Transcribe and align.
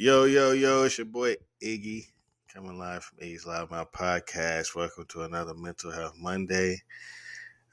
Yo, 0.00 0.26
yo, 0.26 0.52
yo, 0.52 0.84
it's 0.84 0.96
your 0.96 1.06
boy 1.06 1.34
Iggy 1.60 2.06
coming 2.54 2.78
live 2.78 3.02
from 3.02 3.18
Iggy's 3.18 3.44
Loud 3.44 3.72
Mouth 3.72 3.90
Podcast. 3.90 4.76
Welcome 4.76 5.06
to 5.08 5.22
another 5.22 5.54
Mental 5.54 5.90
Health 5.90 6.14
Monday. 6.16 6.80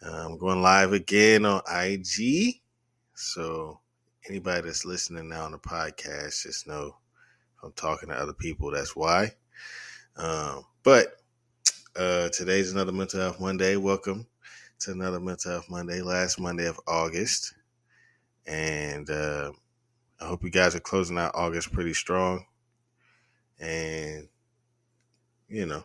Uh, 0.03 0.25
I'm 0.25 0.39
going 0.39 0.59
live 0.59 0.91
again 0.91 1.45
on 1.45 1.61
IG. 1.71 2.61
So, 3.13 3.79
anybody 4.27 4.61
that's 4.61 4.85
listening 4.85 5.29
now 5.29 5.43
on 5.43 5.51
the 5.51 5.59
podcast, 5.59 6.41
just 6.41 6.65
know 6.65 6.95
I'm 7.61 7.73
talking 7.73 8.09
to 8.09 8.15
other 8.15 8.33
people. 8.33 8.71
That's 8.71 8.95
why. 8.95 9.31
Um, 10.17 10.65
but 10.81 11.17
uh, 11.95 12.29
today's 12.29 12.71
another 12.73 12.91
Mental 12.91 13.21
Health 13.21 13.39
Monday. 13.39 13.75
Welcome 13.75 14.25
to 14.79 14.93
another 14.93 15.19
Mental 15.19 15.51
Health 15.51 15.69
Monday, 15.69 16.01
last 16.01 16.39
Monday 16.39 16.65
of 16.65 16.79
August. 16.87 17.53
And 18.47 19.07
uh, 19.11 19.51
I 20.19 20.27
hope 20.27 20.43
you 20.43 20.49
guys 20.49 20.75
are 20.75 20.79
closing 20.79 21.17
out 21.17 21.35
August 21.35 21.71
pretty 21.71 21.93
strong. 21.93 22.45
And, 23.59 24.27
you 25.47 25.65
know, 25.65 25.83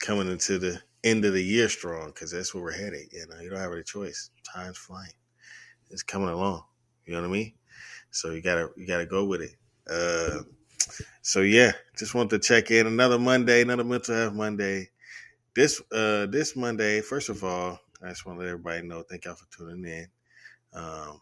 coming 0.00 0.30
into 0.30 0.58
the 0.58 0.80
end 1.04 1.24
of 1.24 1.32
the 1.32 1.42
year 1.42 1.68
strong 1.68 2.08
because 2.08 2.30
that's 2.30 2.54
where 2.54 2.62
we're 2.62 2.72
headed. 2.72 3.12
You 3.12 3.26
know, 3.28 3.40
you 3.40 3.50
don't 3.50 3.58
have 3.58 3.72
any 3.72 3.82
choice. 3.82 4.30
Time's 4.54 4.78
flying. 4.78 5.12
It's 5.90 6.02
coming 6.02 6.28
along. 6.28 6.64
You 7.04 7.14
know 7.14 7.22
what 7.22 7.28
I 7.28 7.32
mean? 7.32 7.54
So 8.10 8.30
you 8.30 8.42
gotta 8.42 8.70
you 8.76 8.86
gotta 8.86 9.06
go 9.06 9.24
with 9.24 9.42
it. 9.42 9.54
Uh, 9.90 10.42
so 11.22 11.40
yeah, 11.40 11.72
just 11.96 12.14
want 12.14 12.30
to 12.30 12.38
check 12.38 12.70
in 12.70 12.86
another 12.86 13.18
Monday, 13.18 13.62
another 13.62 13.84
mental 13.84 14.14
health 14.14 14.34
Monday. 14.34 14.90
This 15.54 15.80
uh 15.92 16.26
this 16.26 16.56
Monday, 16.56 17.00
first 17.00 17.28
of 17.28 17.42
all, 17.44 17.78
I 18.02 18.08
just 18.08 18.26
want 18.26 18.38
to 18.38 18.44
let 18.44 18.50
everybody 18.50 18.86
know. 18.86 19.02
Thank 19.02 19.24
y'all 19.24 19.34
for 19.34 19.46
tuning 19.56 19.84
in. 19.84 20.06
Um, 20.72 21.20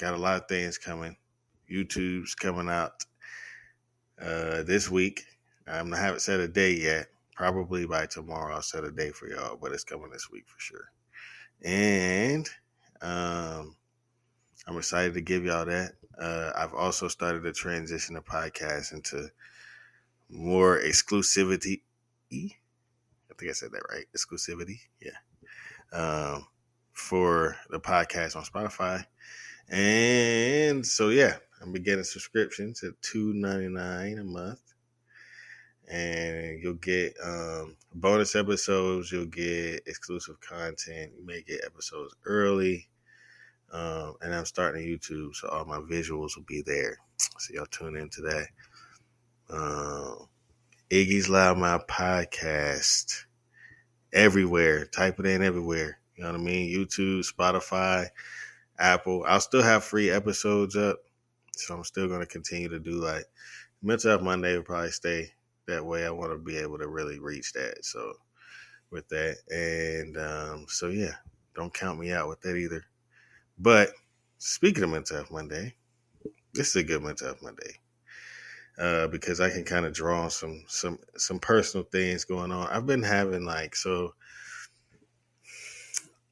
got 0.00 0.14
a 0.14 0.16
lot 0.16 0.40
of 0.40 0.48
things 0.48 0.78
coming. 0.78 1.16
YouTube's 1.70 2.34
coming 2.34 2.68
out 2.68 3.04
uh 4.20 4.62
this 4.62 4.90
week. 4.90 5.24
I'm 5.66 5.92
I 5.92 5.98
haven't 5.98 6.20
set 6.20 6.40
a 6.40 6.48
date 6.48 6.80
yet. 6.80 7.08
Probably 7.36 7.86
by 7.86 8.06
tomorrow 8.06 8.54
I'll 8.54 8.62
set 8.62 8.84
a 8.84 8.90
date 8.90 9.14
for 9.14 9.28
y'all, 9.28 9.58
but 9.60 9.72
it's 9.72 9.84
coming 9.84 10.10
this 10.10 10.30
week 10.30 10.44
for 10.48 10.58
sure. 10.58 10.90
And 11.62 12.48
um 13.02 13.76
I'm 14.66 14.76
excited 14.76 15.14
to 15.14 15.20
give 15.20 15.44
y'all 15.44 15.64
that. 15.66 15.92
Uh, 16.20 16.52
I've 16.54 16.74
also 16.74 17.08
started 17.08 17.42
to 17.44 17.52
transition 17.52 18.14
the 18.14 18.20
podcast 18.20 18.92
into 18.92 19.30
more 20.28 20.78
exclusivity. 20.78 21.80
I 22.32 23.34
think 23.38 23.50
I 23.50 23.52
said 23.52 23.72
that 23.72 23.82
right. 23.90 24.04
Exclusivity. 24.14 24.80
Yeah. 25.00 25.98
Um, 25.98 26.46
for 26.92 27.56
the 27.70 27.80
podcast 27.80 28.36
on 28.36 28.44
Spotify. 28.44 29.04
And 29.68 30.84
so, 30.86 31.10
yeah, 31.10 31.36
I'm 31.62 31.72
beginning 31.72 32.04
subscriptions 32.04 32.82
at 32.82 33.00
two 33.02 33.32
ninety 33.34 33.68
nine 33.68 34.18
a 34.18 34.24
month. 34.24 34.60
And 35.88 36.62
you'll 36.62 36.74
get 36.74 37.14
um, 37.22 37.76
bonus 37.94 38.36
episodes. 38.36 39.10
You'll 39.10 39.26
get 39.26 39.82
exclusive 39.86 40.40
content. 40.40 41.12
You 41.18 41.26
may 41.26 41.42
get 41.42 41.64
episodes 41.64 42.14
early 42.24 42.88
um, 43.72 44.16
and 44.20 44.34
I'm 44.34 44.44
starting 44.44 44.84
YouTube, 44.84 45.34
so 45.34 45.48
all 45.48 45.64
my 45.64 45.78
visuals 45.78 46.36
will 46.36 46.44
be 46.46 46.62
there. 46.62 46.98
So 47.38 47.54
y'all 47.54 47.66
tune 47.66 47.96
into 47.96 48.22
that. 48.22 48.46
Um, 49.48 50.28
Iggy's 50.90 51.28
Loud 51.28 51.58
Mouth 51.58 51.86
podcast 51.86 53.24
everywhere. 54.12 54.86
Type 54.86 55.20
it 55.20 55.26
in 55.26 55.42
everywhere. 55.42 55.99
You 56.20 56.26
know 56.26 56.32
what 56.32 56.40
I 56.42 56.44
mean? 56.44 56.68
YouTube, 56.68 57.26
Spotify, 57.26 58.06
Apple. 58.78 59.24
I'll 59.26 59.40
still 59.40 59.62
have 59.62 59.82
free 59.82 60.10
episodes 60.10 60.76
up, 60.76 60.98
so 61.56 61.74
I'm 61.74 61.82
still 61.82 62.08
going 62.08 62.20
to 62.20 62.26
continue 62.26 62.68
to 62.68 62.78
do 62.78 62.90
like 62.90 63.24
Mental 63.80 64.10
Health 64.10 64.20
Monday 64.20 64.54
will 64.54 64.62
probably 64.62 64.90
stay 64.90 65.30
that 65.66 65.82
way. 65.82 66.04
I 66.04 66.10
want 66.10 66.32
to 66.32 66.36
be 66.36 66.58
able 66.58 66.76
to 66.76 66.88
really 66.88 67.18
reach 67.18 67.54
that. 67.54 67.86
So 67.86 68.12
with 68.90 69.08
that, 69.08 69.38
and 69.48 70.18
um, 70.18 70.66
so 70.68 70.88
yeah, 70.88 71.14
don't 71.54 71.72
count 71.72 71.98
me 71.98 72.12
out 72.12 72.28
with 72.28 72.42
that 72.42 72.54
either. 72.54 72.84
But 73.58 73.88
speaking 74.36 74.84
of 74.84 74.90
Mental 74.90 75.16
Health 75.16 75.30
Monday, 75.30 75.74
this 76.52 76.68
is 76.68 76.76
a 76.76 76.84
good 76.84 77.02
Mental 77.02 77.28
Health 77.28 77.42
Monday 77.42 77.80
uh, 78.78 79.06
because 79.06 79.40
I 79.40 79.48
can 79.48 79.64
kind 79.64 79.86
of 79.86 79.94
draw 79.94 80.24
on 80.24 80.30
some 80.30 80.64
some 80.68 80.98
some 81.16 81.38
personal 81.38 81.86
things 81.90 82.26
going 82.26 82.52
on. 82.52 82.66
I've 82.66 82.84
been 82.84 83.02
having 83.02 83.46
like 83.46 83.74
so. 83.74 84.12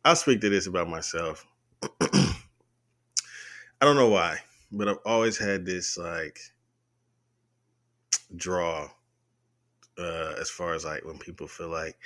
I'll 0.08 0.16
speak 0.16 0.40
to 0.40 0.48
this 0.48 0.66
about 0.66 0.88
myself. 0.88 1.46
I 2.00 2.34
don't 3.82 3.96
know 3.96 4.08
why, 4.08 4.38
but 4.72 4.88
I've 4.88 5.00
always 5.04 5.36
had 5.36 5.66
this 5.66 5.98
like 5.98 6.40
draw 8.34 8.88
uh, 9.98 10.34
as 10.40 10.48
far 10.48 10.72
as 10.72 10.86
like 10.86 11.04
when 11.04 11.18
people 11.18 11.46
feel 11.46 11.68
like 11.68 11.98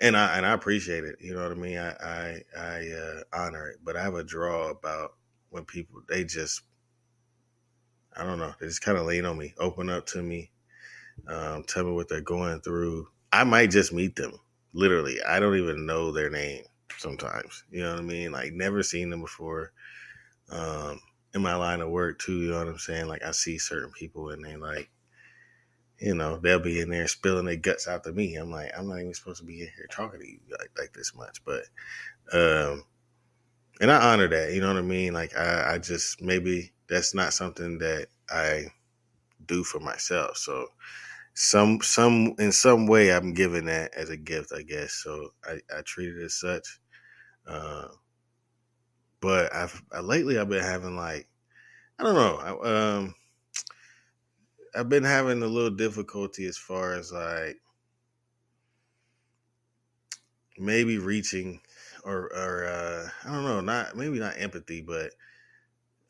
and 0.00 0.16
I 0.16 0.36
and 0.36 0.44
I 0.44 0.54
appreciate 0.54 1.04
it. 1.04 1.14
You 1.20 1.34
know 1.34 1.44
what 1.44 1.52
I 1.52 1.54
mean. 1.54 1.78
I 1.78 1.92
I, 1.92 2.42
I 2.58 2.88
uh, 2.90 3.20
honor 3.32 3.68
it, 3.68 3.78
but 3.84 3.94
I 3.94 4.02
have 4.02 4.16
a 4.16 4.24
draw 4.24 4.70
about 4.70 5.12
when 5.50 5.64
people 5.64 6.02
they 6.08 6.24
just 6.24 6.62
I 8.16 8.24
don't 8.24 8.40
know 8.40 8.54
they 8.58 8.66
just 8.66 8.82
kind 8.82 8.98
of 8.98 9.06
lean 9.06 9.24
on 9.24 9.38
me, 9.38 9.54
open 9.58 9.88
up 9.88 10.06
to 10.06 10.20
me, 10.20 10.50
um, 11.28 11.62
tell 11.62 11.84
me 11.84 11.92
what 11.92 12.08
they're 12.08 12.20
going 12.20 12.60
through. 12.62 13.06
I 13.32 13.44
might 13.44 13.70
just 13.70 13.92
meet 13.92 14.16
them. 14.16 14.32
Literally, 14.72 15.22
I 15.22 15.38
don't 15.38 15.56
even 15.56 15.86
know 15.86 16.10
their 16.10 16.28
name 16.28 16.64
sometimes. 16.98 17.64
You 17.70 17.82
know 17.82 17.92
what 17.92 18.00
I 18.00 18.04
mean? 18.04 18.32
Like 18.32 18.52
never 18.52 18.82
seen 18.82 19.10
them 19.10 19.20
before. 19.20 19.72
Um, 20.50 21.00
in 21.34 21.42
my 21.42 21.56
line 21.56 21.80
of 21.80 21.90
work 21.90 22.18
too, 22.18 22.40
you 22.42 22.50
know 22.50 22.58
what 22.58 22.68
I'm 22.68 22.78
saying? 22.78 23.08
Like 23.08 23.24
I 23.24 23.32
see 23.32 23.58
certain 23.58 23.90
people 23.90 24.30
and 24.30 24.44
they 24.44 24.56
like 24.56 24.90
you 25.98 26.14
know, 26.14 26.36
they'll 26.36 26.58
be 26.58 26.80
in 26.80 26.90
there 26.90 27.08
spilling 27.08 27.46
their 27.46 27.56
guts 27.56 27.86
out 27.86 28.04
to 28.04 28.12
me. 28.12 28.34
I'm 28.36 28.50
like, 28.50 28.70
I'm 28.76 28.88
not 28.88 29.00
even 29.00 29.14
supposed 29.14 29.40
to 29.40 29.46
be 29.46 29.60
in 29.60 29.68
here 29.74 29.86
talking 29.90 30.20
to 30.20 30.28
you 30.28 30.40
like, 30.50 30.70
like 30.76 30.92
this 30.92 31.14
much. 31.14 31.42
But, 31.44 31.62
um, 32.32 32.84
and 33.80 33.90
I 33.90 34.12
honor 34.12 34.28
that, 34.28 34.52
you 34.52 34.60
know 34.60 34.68
what 34.68 34.76
I 34.76 34.82
mean? 34.82 35.12
Like, 35.12 35.36
I, 35.36 35.74
I 35.74 35.78
just, 35.78 36.20
maybe 36.20 36.72
that's 36.88 37.14
not 37.14 37.32
something 37.32 37.78
that 37.78 38.08
I 38.28 38.66
do 39.46 39.64
for 39.64 39.80
myself. 39.80 40.36
So, 40.36 40.66
some, 41.34 41.80
some, 41.80 42.34
in 42.38 42.52
some 42.52 42.86
way, 42.86 43.12
I'm 43.12 43.32
giving 43.34 43.64
that 43.66 43.94
as 43.94 44.10
a 44.10 44.16
gift, 44.16 44.52
I 44.56 44.62
guess. 44.62 44.92
So, 44.92 45.30
I, 45.44 45.58
I 45.76 45.82
treat 45.82 46.08
it 46.08 46.22
as 46.22 46.34
such. 46.34 46.80
Uh, 47.46 47.88
but 49.20 49.54
I've, 49.54 49.82
I, 49.92 50.00
lately, 50.00 50.38
I've 50.38 50.48
been 50.48 50.62
having 50.62 50.96
like, 50.96 51.28
I 51.98 52.02
don't 52.02 52.14
know, 52.14 52.36
I, 52.36 52.96
um, 52.96 53.14
I've 54.74 54.88
been 54.88 55.04
having 55.04 55.42
a 55.42 55.46
little 55.46 55.70
difficulty 55.70 56.46
as 56.46 56.56
far 56.56 56.94
as 56.94 57.12
like 57.12 57.60
maybe 60.58 60.98
reaching 60.98 61.60
or 62.04 62.32
or 62.34 62.66
uh, 62.66 63.08
I 63.24 63.32
don't 63.32 63.44
know, 63.44 63.60
not 63.60 63.96
maybe 63.96 64.18
not 64.18 64.34
empathy, 64.38 64.82
but 64.82 65.12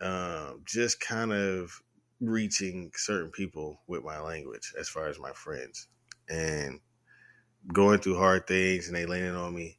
um, 0.00 0.62
just 0.64 1.00
kind 1.00 1.32
of 1.32 1.82
reaching 2.20 2.90
certain 2.94 3.30
people 3.30 3.80
with 3.86 4.02
my 4.02 4.18
language 4.20 4.72
as 4.78 4.88
far 4.88 5.08
as 5.08 5.18
my 5.18 5.32
friends. 5.32 5.88
And 6.28 6.80
going 7.72 7.98
through 7.98 8.18
hard 8.18 8.46
things 8.46 8.88
and 8.88 8.96
they 8.96 9.06
leaning 9.06 9.34
on 9.34 9.54
me 9.54 9.76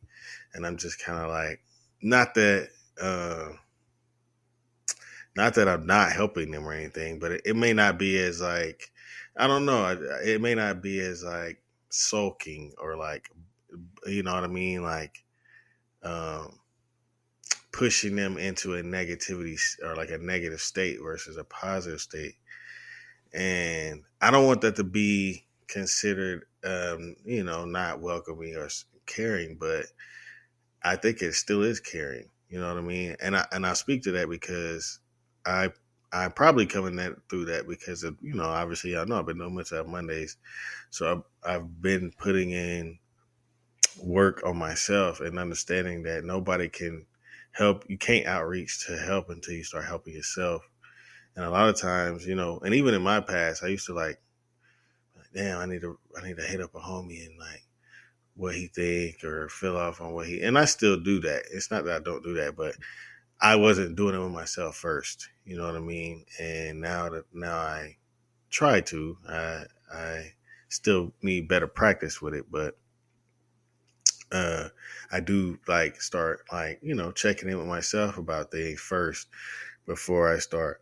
and 0.56 0.66
I'm 0.66 0.78
just 0.78 1.03
kind 1.03 1.19
of 1.19 1.29
like 1.29 1.62
not 2.01 2.34
that 2.35 2.69
uh, 3.00 3.50
not 5.35 5.53
that 5.56 5.68
I'm 5.68 5.85
not 5.85 6.13
helping 6.13 6.51
them 6.51 6.66
or 6.66 6.72
anything, 6.73 7.19
but 7.19 7.34
it, 7.34 7.41
it 7.46 7.56
may 7.56 7.73
not 7.73 8.00
be 8.00 8.18
as 8.18 8.41
like 8.41 8.91
I 9.38 9.47
don't 9.47 9.66
know. 9.66 9.97
It 10.23 10.41
may 10.41 10.56
not 10.56 10.81
be 10.81 11.00
as 11.01 11.23
like 11.23 11.62
sulking 11.90 12.73
or 12.78 12.96
like 12.96 13.29
you 14.07 14.23
know 14.23 14.34
what 14.34 14.46
I 14.46 14.47
mean, 14.47 14.81
like 14.81 15.23
um, 16.03 16.59
pushing 17.73 18.16
them 18.16 18.38
into 18.38 18.75
a 18.75 18.81
negativity 18.81 19.59
or 19.84 19.96
like 19.96 20.09
a 20.09 20.17
negative 20.17 20.62
state 20.62 21.00
versus 21.03 21.38
a 21.38 21.44
positive 21.44 22.00
state. 22.00 22.35
And 23.34 24.03
I 24.22 24.32
don't 24.32 24.46
want 24.46 24.61
that 24.61 24.78
to 24.78 24.85
be 24.85 25.45
considered, 25.67 26.46
um, 26.64 27.16
you 27.23 27.44
know, 27.44 27.66
not 27.66 28.02
welcoming 28.02 28.56
or 28.56 28.70
caring, 29.06 29.56
but 29.56 29.85
I 30.84 30.96
think 30.96 31.22
it 31.22 31.34
still 31.34 31.64
is 31.64 31.79
caring. 31.79 32.29
You 32.50 32.59
know 32.59 32.67
what 32.67 32.78
I 32.78 32.82
mean? 32.82 33.16
And 33.22 33.35
I 33.35 33.46
and 33.52 33.66
I 33.66 33.73
speak 33.73 34.03
to 34.03 34.12
that 34.14 34.29
because 34.29 35.00
I 35.46 35.72
I'm 36.14 36.32
probably 36.32 36.66
coming 36.66 36.96
that 36.97 37.14
through 37.29 37.46
that 37.46 37.67
because 37.67 38.03
of 38.03 38.16
you 38.22 38.35
know 38.35 38.46
obviously 38.46 38.96
I 38.96 39.03
know 39.03 39.20
I've 39.20 39.26
been 39.26 39.40
doing 39.40 39.56
much 39.56 39.73
on 39.73 39.91
Mondays, 39.91 40.38
so 40.90 41.23
I've, 41.44 41.56
I've 41.56 41.82
been 41.82 42.11
putting 42.18 42.52
in 42.52 43.00
work 44.02 44.41
on 44.46 44.58
myself 44.58 45.22
and 45.22 45.40
understanding 45.40 46.03
that 46.03 46.23
nobody 46.23 46.70
can 46.70 47.06
help 47.52 47.84
you 47.90 47.97
can't 47.97 48.28
outreach 48.28 48.85
to 48.85 48.97
help 48.97 49.29
until 49.29 49.53
you 49.53 49.64
start 49.64 49.85
helping 49.85 50.14
yourself. 50.14 50.61
And 51.35 51.44
a 51.44 51.50
lot 51.50 51.68
of 51.68 51.79
times, 51.79 52.26
you 52.26 52.35
know, 52.35 52.59
and 52.64 52.73
even 52.73 52.94
in 52.94 53.02
my 53.02 53.20
past, 53.20 53.64
I 53.64 53.68
used 53.68 53.88
to 53.88 53.94
like, 53.94 54.20
damn, 55.35 55.59
I 55.59 55.66
need 55.66 55.82
to 55.82 55.99
I 56.17 56.26
need 56.28 56.37
to 56.37 56.43
hit 56.43 56.61
up 56.61 56.76
a 56.76 56.79
homie 56.79 57.26
and 57.26 57.37
like 57.40 57.64
what 58.35 58.55
he 58.55 58.67
think 58.67 59.23
or 59.23 59.49
fill 59.49 59.78
off 59.78 60.02
on 60.02 60.14
what 60.14 60.28
he 60.28 60.41
and 60.41 60.58
I 60.58 60.66
still 60.66 60.99
do 60.99 61.20
that. 61.22 61.43
It's 61.53 61.72
not 61.72 61.85
that 61.85 61.97
I 61.97 62.03
don't 62.03 62.23
do 62.23 62.34
that, 62.35 62.55
but 62.55 62.76
I 63.41 63.55
wasn't 63.58 63.96
doing 63.96 64.16
it 64.16 64.20
with 64.20 64.32
myself 64.32 64.78
first. 64.78 65.29
You 65.46 65.58
know 65.58 65.66
what 65.66 65.76
I 65.76 65.79
mean? 65.79 66.26
And 66.40 66.82
now 66.82 67.09
that 67.09 67.26
now 67.34 67.58
I 67.58 67.97
try 68.49 68.82
to. 68.82 69.17
I 69.29 69.64
I 69.93 70.34
still 70.70 71.14
need 71.22 71.47
better 71.47 71.67
practice 71.67 72.22
with 72.22 72.34
it, 72.34 72.46
but 72.52 72.78
uh 74.32 74.70
I 75.11 75.20
do 75.20 75.59
like 75.67 76.02
start 76.02 76.41
like, 76.52 76.79
you 76.82 76.96
know, 76.96 77.11
checking 77.11 77.49
in 77.49 77.58
with 77.58 77.67
myself 77.67 78.17
about 78.17 78.52
things 78.52 78.79
first 78.79 79.28
before 79.85 80.34
I 80.34 80.40
start 80.40 80.82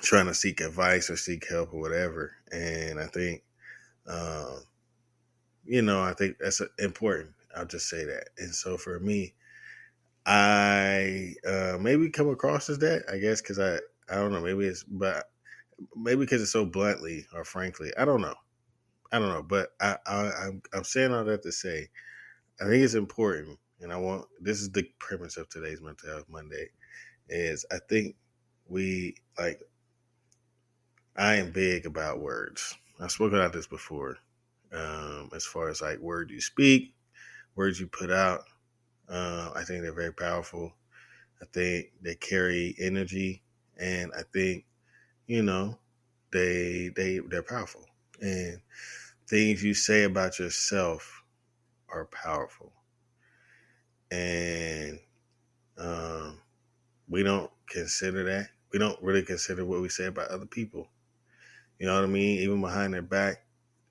trying 0.00 0.26
to 0.26 0.34
seek 0.34 0.60
advice 0.60 1.10
or 1.10 1.16
seek 1.16 1.48
help 1.48 1.72
or 1.74 1.80
whatever. 1.80 2.32
And 2.52 3.00
I 3.00 3.06
think 3.06 3.42
um 4.06 4.64
you 5.64 5.82
know, 5.82 6.02
I 6.02 6.14
think 6.14 6.38
that's 6.40 6.60
important. 6.78 7.30
I'll 7.56 7.66
just 7.66 7.88
say 7.88 8.04
that. 8.04 8.30
And 8.38 8.54
so 8.54 8.76
for 8.76 8.98
me, 8.98 9.34
I 10.26 11.34
uh, 11.46 11.78
maybe 11.80 12.10
come 12.10 12.28
across 12.28 12.68
as 12.70 12.78
that. 12.80 13.04
I 13.12 13.18
guess 13.18 13.40
because 13.40 13.58
I 13.58 13.76
I 14.10 14.16
don't 14.16 14.32
know. 14.32 14.40
Maybe 14.40 14.66
it's 14.66 14.84
but 14.84 15.30
maybe 15.96 16.20
because 16.20 16.42
it's 16.42 16.52
so 16.52 16.64
bluntly 16.66 17.26
or 17.34 17.44
frankly. 17.44 17.92
I 17.98 18.04
don't 18.04 18.20
know. 18.20 18.34
I 19.12 19.18
don't 19.18 19.30
know. 19.30 19.42
But 19.42 19.70
I, 19.80 19.96
I 20.06 20.30
I'm 20.46 20.62
I'm 20.74 20.84
saying 20.84 21.12
all 21.12 21.24
that 21.24 21.42
to 21.42 21.52
say, 21.52 21.88
I 22.60 22.64
think 22.64 22.84
it's 22.84 22.94
important, 22.94 23.58
and 23.80 23.92
I 23.92 23.96
want 23.96 24.26
this 24.40 24.60
is 24.60 24.70
the 24.70 24.88
premise 24.98 25.36
of 25.36 25.48
today's 25.48 25.82
Mental 25.82 26.10
Health 26.10 26.26
Monday. 26.28 26.68
Is 27.28 27.64
I 27.72 27.78
think 27.88 28.16
we 28.68 29.16
like 29.38 29.60
I 31.20 31.34
am 31.34 31.50
big 31.52 31.84
about 31.84 32.20
words. 32.20 32.78
I 32.98 33.08
spoke 33.08 33.34
about 33.34 33.52
this 33.52 33.66
before. 33.66 34.16
Um, 34.72 35.28
as 35.34 35.44
far 35.44 35.68
as 35.68 35.82
like 35.82 35.98
words 35.98 36.32
you 36.32 36.40
speak, 36.40 36.94
words 37.54 37.78
you 37.78 37.88
put 37.88 38.10
out, 38.10 38.44
uh, 39.06 39.50
I 39.54 39.62
think 39.64 39.82
they're 39.82 39.92
very 39.92 40.14
powerful. 40.14 40.72
I 41.42 41.44
think 41.52 41.88
they 42.00 42.14
carry 42.14 42.74
energy, 42.80 43.42
and 43.78 44.10
I 44.18 44.22
think 44.32 44.64
you 45.26 45.42
know 45.42 45.78
they 46.32 46.90
they 46.96 47.18
they're 47.28 47.42
powerful. 47.42 47.84
And 48.22 48.62
things 49.28 49.62
you 49.62 49.74
say 49.74 50.04
about 50.04 50.38
yourself 50.38 51.22
are 51.90 52.06
powerful, 52.06 52.72
and 54.10 54.98
um, 55.76 56.40
we 57.10 57.22
don't 57.22 57.50
consider 57.66 58.24
that. 58.24 58.48
We 58.72 58.78
don't 58.78 59.02
really 59.02 59.22
consider 59.22 59.66
what 59.66 59.82
we 59.82 59.90
say 59.90 60.06
about 60.06 60.28
other 60.28 60.46
people. 60.46 60.88
You 61.80 61.86
know 61.86 61.94
what 61.94 62.04
I 62.04 62.08
mean? 62.08 62.38
Even 62.40 62.60
behind 62.60 62.92
their 62.92 63.02
back, 63.02 63.38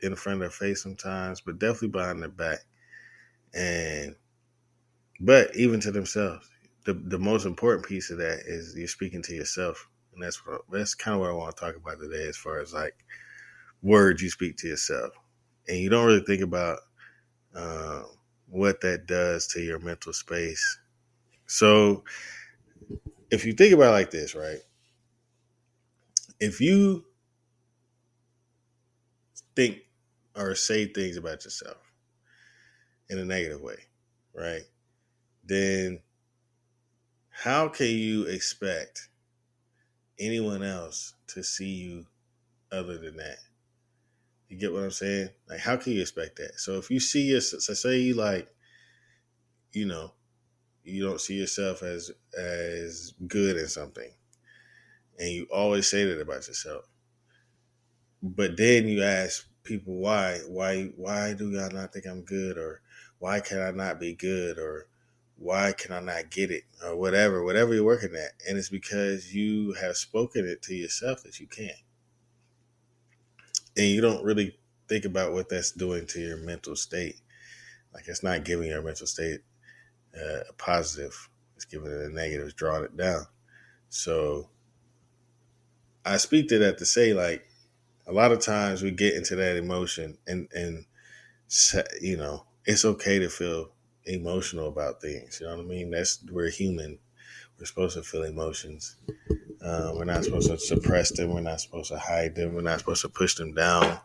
in 0.02 0.16
front 0.16 0.36
of 0.36 0.40
their 0.42 0.50
face 0.52 0.82
sometimes, 0.84 1.42
but 1.42 1.60
definitely 1.60 1.90
behind 1.90 2.22
their 2.22 2.30
back. 2.30 2.60
And 3.54 4.16
but 5.20 5.54
even 5.56 5.80
to 5.82 5.92
themselves, 5.92 6.48
the 6.86 6.94
the 6.94 7.18
most 7.18 7.46
important 7.46 7.88
piece 7.88 8.12
of 8.12 8.20
that 8.20 8.42
is 8.46 8.76
you're 8.78 8.88
speaking 8.88 9.24
to 9.24 9.34
yourself, 9.34 9.90
and 10.14 10.24
that's 10.24 10.46
what 10.46 10.62
that's 10.72 10.94
kind 10.94 11.16
of 11.16 11.22
what 11.22 11.32
I 11.32 11.34
want 11.34 11.58
to 11.58 11.66
talk 11.66 11.76
about 11.76 12.00
today, 12.00 12.28
as 12.28 12.38
far 12.38 12.60
as 12.60 12.74
like 12.74 12.96
words 13.82 14.22
you 14.22 14.30
speak 14.30 14.58
to 14.58 14.68
yourself, 14.68 15.12
and 15.68 15.80
you 15.80 15.90
don't 15.90 16.06
really 16.06 16.24
think 16.24 16.44
about 16.44 16.80
um, 17.56 18.06
what 18.48 18.82
that 18.82 19.08
does 19.08 19.48
to 19.48 19.62
your 19.62 19.80
mental 19.80 20.14
space. 20.14 20.80
So, 21.48 22.04
if 23.32 23.46
you 23.46 23.54
think 23.54 23.74
about 23.74 23.94
like 23.94 24.12
this, 24.12 24.36
right? 24.36 24.60
If 26.40 26.62
you 26.62 27.04
think 29.60 29.80
or 30.38 30.56
say 30.56 30.86
things 30.86 31.18
about 31.18 31.44
yourself 31.44 31.92
in 33.10 33.20
a 33.20 33.26
negative 33.26 33.60
way, 33.60 33.76
right? 34.34 34.62
Then 35.44 36.00
how 37.30 37.68
can 37.68 37.88
you 37.88 38.24
expect 38.24 39.10
anyone 40.18 40.64
else 40.64 41.14
to 41.28 41.44
see 41.44 41.74
you 41.74 42.06
other 42.72 42.98
than 42.98 43.18
that? 43.18 43.40
You 44.48 44.58
get 44.58 44.72
what 44.72 44.84
I'm 44.84 44.92
saying? 44.92 45.30
Like, 45.50 45.60
how 45.60 45.76
can 45.76 45.92
you 45.92 46.02
expect 46.02 46.38
that? 46.38 46.58
So 46.58 46.78
if 46.78 46.90
you 46.90 47.02
see 47.02 47.24
yourself, 47.24 47.64
so 47.64 47.74
say 47.74 48.00
you 48.00 48.14
like, 48.14 48.48
you 49.74 49.86
know, 49.86 50.14
you 50.86 51.06
don't 51.06 51.20
see 51.20 51.36
yourself 51.36 51.84
as 51.84 52.12
as 52.38 53.14
good 53.28 53.58
in 53.58 53.68
something, 53.68 54.10
and 55.20 55.30
you 55.30 55.48
always 55.54 55.88
say 55.88 56.06
that 56.06 56.22
about 56.22 56.48
yourself, 56.48 56.86
but 58.24 58.56
then 58.56 58.88
you 58.88 59.04
ask 59.04 59.49
people 59.64 59.96
why 59.96 60.40
why 60.48 60.92
why 60.96 61.34
do 61.34 61.52
y'all 61.52 61.72
not 61.72 61.94
think 61.94 62.06
I'm 62.06 62.22
good? 62.22 62.58
Or 62.58 62.82
why 63.20 63.40
can 63.40 63.62
I 63.62 63.72
not 63.72 64.00
be 64.00 64.14
good? 64.14 64.58
Or 64.58 64.88
why 65.38 65.74
can 65.74 65.94
I 65.94 66.00
not 66.00 66.32
get 66.32 66.52
it? 66.52 66.64
Or 66.84 66.96
whatever 66.96 67.44
whatever 67.44 67.74
you're 67.74 67.84
working 67.84 68.16
at. 68.16 68.34
And 68.48 68.58
it's 68.58 68.70
because 68.70 69.34
you 69.34 69.74
have 69.74 69.98
spoken 69.98 70.46
it 70.46 70.62
to 70.64 70.76
yourself 70.76 71.24
that 71.24 71.40
you 71.40 71.48
can't 71.48 71.78
and 73.80 73.88
you 73.88 74.02
don't 74.02 74.24
really 74.24 74.58
think 74.90 75.06
about 75.06 75.32
what 75.34 75.50
that's 75.50 75.72
doing 75.72 76.06
to 76.08 76.20
your 76.20 76.38
mental 76.38 76.76
state. 76.76 77.16
Like 77.94 78.08
it's 78.08 78.24
not 78.24 78.44
giving 78.44 78.68
your 78.68 78.82
mental 78.82 79.08
state 79.08 79.40
uh, 80.16 80.42
a 80.50 80.54
positive. 80.58 81.30
It's 81.56 81.66
giving 81.66 81.92
it 81.92 82.02
a 82.02 82.10
negative 82.10 82.48
it's 82.48 82.54
drawing 82.54 82.84
it 82.84 82.98
down. 82.98 83.26
So 83.90 84.50
I 86.06 86.18
speak 86.18 86.50
to 86.50 86.60
that 86.60 86.78
to 86.80 86.86
say 86.86 87.14
like 87.14 87.48
a 88.10 88.14
lot 88.14 88.32
of 88.32 88.40
times 88.40 88.82
we 88.82 88.92
get 88.92 89.14
into 89.14 89.36
that 89.36 89.56
emotion 89.56 90.18
and 90.28 90.50
and 90.54 90.86
you 92.02 92.18
know 92.18 92.44
it's 92.66 92.84
okay 92.84 93.20
to 93.20 93.30
feel 93.30 93.72
emotional 94.06 94.68
about 94.68 95.02
things 95.02 95.40
you 95.40 95.48
know 95.48 95.56
what 95.56 95.64
i 95.64 95.68
mean? 95.68 95.92
That's 95.92 96.20
we're 96.32 96.50
human. 96.50 96.98
We're 97.58 97.66
supposed 97.66 97.98
to 97.98 98.04
feel 98.04 98.24
emotions. 98.24 98.96
Uh, 99.62 99.92
we're 99.94 100.06
not 100.06 100.24
supposed 100.24 100.50
to 100.50 100.58
suppress 100.58 101.12
them. 101.12 101.34
We're 101.34 101.42
not 101.42 101.60
supposed 101.60 101.92
to 101.92 102.00
hide 102.00 102.34
them. 102.34 102.54
We're 102.54 102.62
not 102.62 102.80
supposed 102.80 103.02
to 103.02 103.10
push 103.10 103.36
them 103.36 103.54
down. 103.54 104.00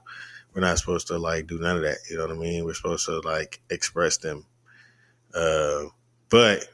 We're 0.53 0.63
not 0.63 0.79
supposed 0.79 1.07
to 1.07 1.19
like 1.19 1.47
do 1.47 1.59
none 1.59 1.77
of 1.77 1.83
that 1.83 1.99
you 2.11 2.17
know 2.17 2.27
what 2.27 2.37
i 2.37 2.39
mean? 2.39 2.65
We're 2.65 2.75
supposed 2.75 3.07
to 3.07 3.21
like 3.21 3.61
express 3.71 4.19
them. 4.19 4.45
Uh, 5.35 5.85
but 6.29 6.69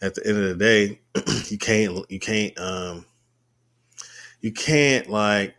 at 0.00 0.14
the 0.14 0.26
end 0.26 0.38
of 0.38 0.58
the 0.58 0.64
day 0.64 1.00
you 1.50 1.58
can't 1.58 2.10
you 2.10 2.20
can't 2.20 2.58
um 2.58 3.04
you 4.40 4.52
can't 4.52 5.10
like 5.10 5.54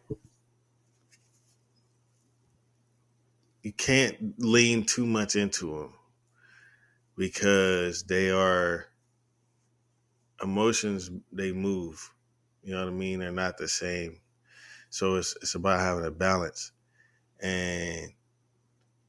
you 3.70 3.74
can't 3.74 4.34
lean 4.40 4.84
too 4.84 5.06
much 5.06 5.36
into 5.36 5.78
them 5.78 5.94
because 7.16 8.02
they 8.06 8.32
are 8.32 8.88
emotions 10.42 11.12
they 11.32 11.52
move 11.52 12.12
you 12.64 12.74
know 12.74 12.84
what 12.84 12.92
i 12.92 12.96
mean? 12.96 13.20
They're 13.20 13.32
not 13.32 13.58
the 13.60 13.68
same. 13.68 14.22
So 14.90 15.18
it's 15.18 15.36
it's 15.42 15.56
about 15.56 15.82
having 15.82 16.06
a 16.06 16.12
balance. 16.12 16.72
And 17.42 18.14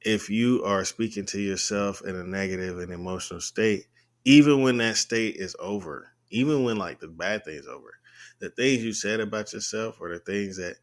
if 0.02 0.28
you 0.28 0.62
are 0.64 0.84
speaking 0.84 1.24
to 1.26 1.40
yourself 1.40 2.02
in 2.02 2.16
a 2.16 2.24
negative 2.24 2.80
and 2.80 2.92
emotional 2.92 3.40
state 3.40 3.86
even 4.26 4.62
when 4.62 4.76
that 4.78 4.96
state 4.98 5.36
is 5.36 5.56
over 5.58 6.12
even 6.30 6.64
when 6.64 6.76
like 6.76 7.00
the 7.00 7.08
bad 7.08 7.44
things 7.44 7.66
over 7.66 7.94
the 8.40 8.50
things 8.50 8.84
you 8.84 8.92
said 8.92 9.20
about 9.20 9.52
yourself 9.54 9.96
or 10.00 10.10
the 10.10 10.18
things 10.20 10.58
that 10.58 10.76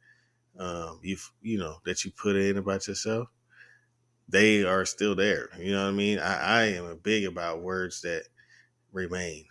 um, 0.59 0.99
you 1.03 1.17
you 1.41 1.59
know 1.59 1.77
that 1.85 2.03
you 2.05 2.11
put 2.11 2.35
in 2.35 2.57
about 2.57 2.87
yourself 2.87 3.29
they 4.29 4.63
are 4.63 4.85
still 4.85 5.15
there. 5.15 5.49
You 5.57 5.71
know 5.71 5.83
what 5.83 5.89
I 5.93 5.95
mean? 5.95 6.19
I, 6.19 6.37
I 6.37 6.63
am 6.73 6.99
big 7.01 7.25
about 7.25 7.61
words 7.61 8.01
that 8.01 8.23
remain 8.91 9.45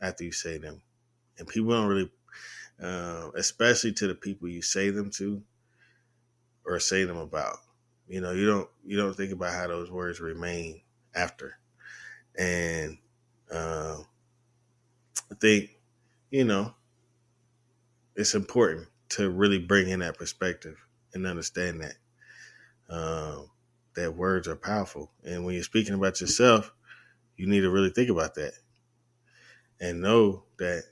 after 0.00 0.24
you 0.24 0.32
say 0.32 0.58
them, 0.58 0.82
and 1.38 1.46
people 1.46 1.70
don't 1.70 1.88
really, 1.88 2.10
uh, 2.82 3.30
especially 3.36 3.92
to 3.94 4.06
the 4.06 4.14
people 4.14 4.48
you 4.48 4.62
say 4.62 4.90
them 4.90 5.10
to 5.12 5.42
or 6.64 6.78
say 6.80 7.04
them 7.04 7.18
about. 7.18 7.58
You 8.08 8.20
know, 8.20 8.32
you 8.32 8.46
don't 8.46 8.68
you 8.84 8.96
don't 8.96 9.16
think 9.16 9.32
about 9.32 9.54
how 9.54 9.68
those 9.68 9.90
words 9.90 10.20
remain 10.20 10.82
after, 11.14 11.58
and 12.36 12.98
uh, 13.52 13.98
I 15.30 15.34
think 15.40 15.70
you 16.30 16.44
know 16.44 16.74
it's 18.16 18.34
important 18.34 18.88
to 19.10 19.30
really 19.30 19.58
bring 19.58 19.88
in 19.88 20.00
that 20.00 20.18
perspective 20.18 20.76
and 21.14 21.26
understand 21.26 21.82
that. 21.82 21.94
Um, 22.88 23.49
that 23.94 24.14
words 24.14 24.48
are 24.48 24.56
powerful. 24.56 25.10
And 25.24 25.44
when 25.44 25.54
you're 25.54 25.64
speaking 25.64 25.94
about 25.94 26.20
yourself, 26.20 26.72
you 27.36 27.46
need 27.46 27.60
to 27.60 27.70
really 27.70 27.90
think 27.90 28.10
about 28.10 28.34
that 28.36 28.52
and 29.80 30.00
know 30.00 30.44
that 30.58 30.84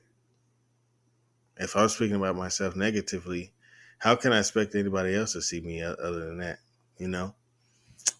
if 1.58 1.76
I'm 1.76 1.88
speaking 1.88 2.16
about 2.16 2.36
myself 2.36 2.76
negatively, 2.76 3.52
how 3.98 4.14
can 4.14 4.32
I 4.32 4.38
expect 4.38 4.74
anybody 4.74 5.14
else 5.14 5.32
to 5.32 5.42
see 5.42 5.60
me 5.60 5.82
other 5.82 6.26
than 6.26 6.38
that? 6.38 6.58
You 6.98 7.08
know? 7.08 7.34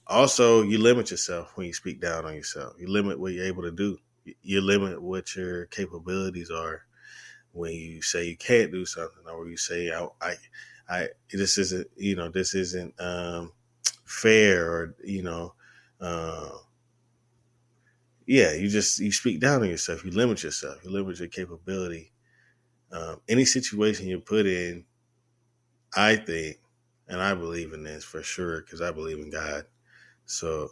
Also, 0.07 0.63
you 0.63 0.79
limit 0.79 1.11
yourself 1.11 1.53
when 1.57 1.67
you 1.67 1.73
speak 1.73 2.01
down 2.01 2.25
on 2.25 2.35
yourself. 2.35 2.75
You 2.79 2.89
limit 2.89 3.21
what 3.21 3.33
you're 3.33 3.47
able 3.47 3.63
to 3.63 3.71
do. 3.71 3.99
You 4.43 4.61
limit 4.61 5.01
what 5.01 5.35
your 5.37 5.67
capabilities 5.67 6.51
are 6.51 6.83
when 7.53 7.73
you 7.73 8.03
say 8.03 8.27
you 8.27 8.37
can't 8.37 8.73
do 8.73 8.85
something 8.85 9.27
or 9.31 9.49
you 9.49 9.57
say 9.57 9.91
I 9.91 10.07
I, 10.21 10.35
I 10.89 11.09
this 11.33 11.59
isn't 11.59 11.89
you 11.97 12.17
know 12.17 12.29
this 12.29 12.55
isn't 12.55 12.95
um, 13.01 13.53
fair 14.09 14.71
or 14.71 14.95
you 15.05 15.23
know 15.23 15.55
uh, 16.01 16.51
yeah 18.27 18.53
you 18.55 18.69
just 18.69 18.99
you 18.99 19.13
speak 19.13 19.41
down 19.41 19.63
on 19.63 19.69
yourself 19.69 20.05
you 20.05 20.11
limit 20.11 20.43
yourself 20.43 20.77
you 20.85 20.91
limit 20.91 21.19
your 21.19 21.29
capability 21.29 22.13
um, 22.93 23.21
any 23.29 23.45
situation 23.45 24.07
you're 24.09 24.19
put 24.21 24.47
in 24.47 24.85
I 25.97 26.17
think, 26.17 26.59
and 27.09 27.21
I 27.21 27.35
believe 27.35 27.73
in 27.73 27.83
this 27.83 28.05
for 28.05 28.23
sure 28.23 28.61
because 28.61 28.81
I 28.81 28.91
believe 28.93 29.19
in 29.19 29.31
God. 29.31 29.65
So 30.27 30.71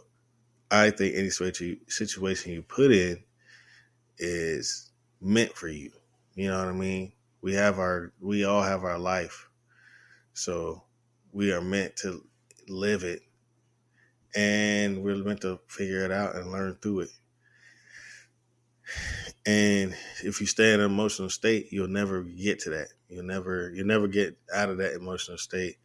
I 0.69 0.91
think 0.91 1.15
any 1.15 1.29
situation 1.29 2.53
you 2.53 2.61
put 2.61 2.91
in 2.91 3.23
is 4.17 4.91
meant 5.21 5.53
for 5.53 5.67
you. 5.67 5.91
You 6.35 6.49
know 6.49 6.59
what 6.59 6.67
I 6.67 6.73
mean? 6.73 7.13
We 7.41 7.53
have 7.55 7.79
our, 7.79 8.13
we 8.21 8.45
all 8.45 8.61
have 8.61 8.83
our 8.83 8.99
life. 8.99 9.49
So 10.33 10.83
we 11.31 11.51
are 11.51 11.61
meant 11.61 11.95
to 11.97 12.23
live 12.67 13.03
it 13.03 13.23
and 14.37 15.01
we're 15.03 15.15
meant 15.15 15.41
to 15.41 15.59
figure 15.67 16.05
it 16.05 16.11
out 16.11 16.35
and 16.35 16.51
learn 16.51 16.77
through 16.79 16.99
it. 16.99 17.09
And 19.47 19.95
if 20.23 20.39
you 20.39 20.45
stay 20.45 20.73
in 20.73 20.79
an 20.79 20.85
emotional 20.85 21.31
state, 21.31 21.69
you'll 21.71 21.87
never 21.87 22.21
get 22.21 22.59
to 22.59 22.69
that. 22.69 22.89
You'll 23.09 23.25
never 23.25 23.71
you'll 23.73 23.87
never 23.87 24.07
get 24.07 24.37
out 24.53 24.69
of 24.69 24.77
that 24.77 24.93
emotional 24.93 25.39
state 25.39 25.77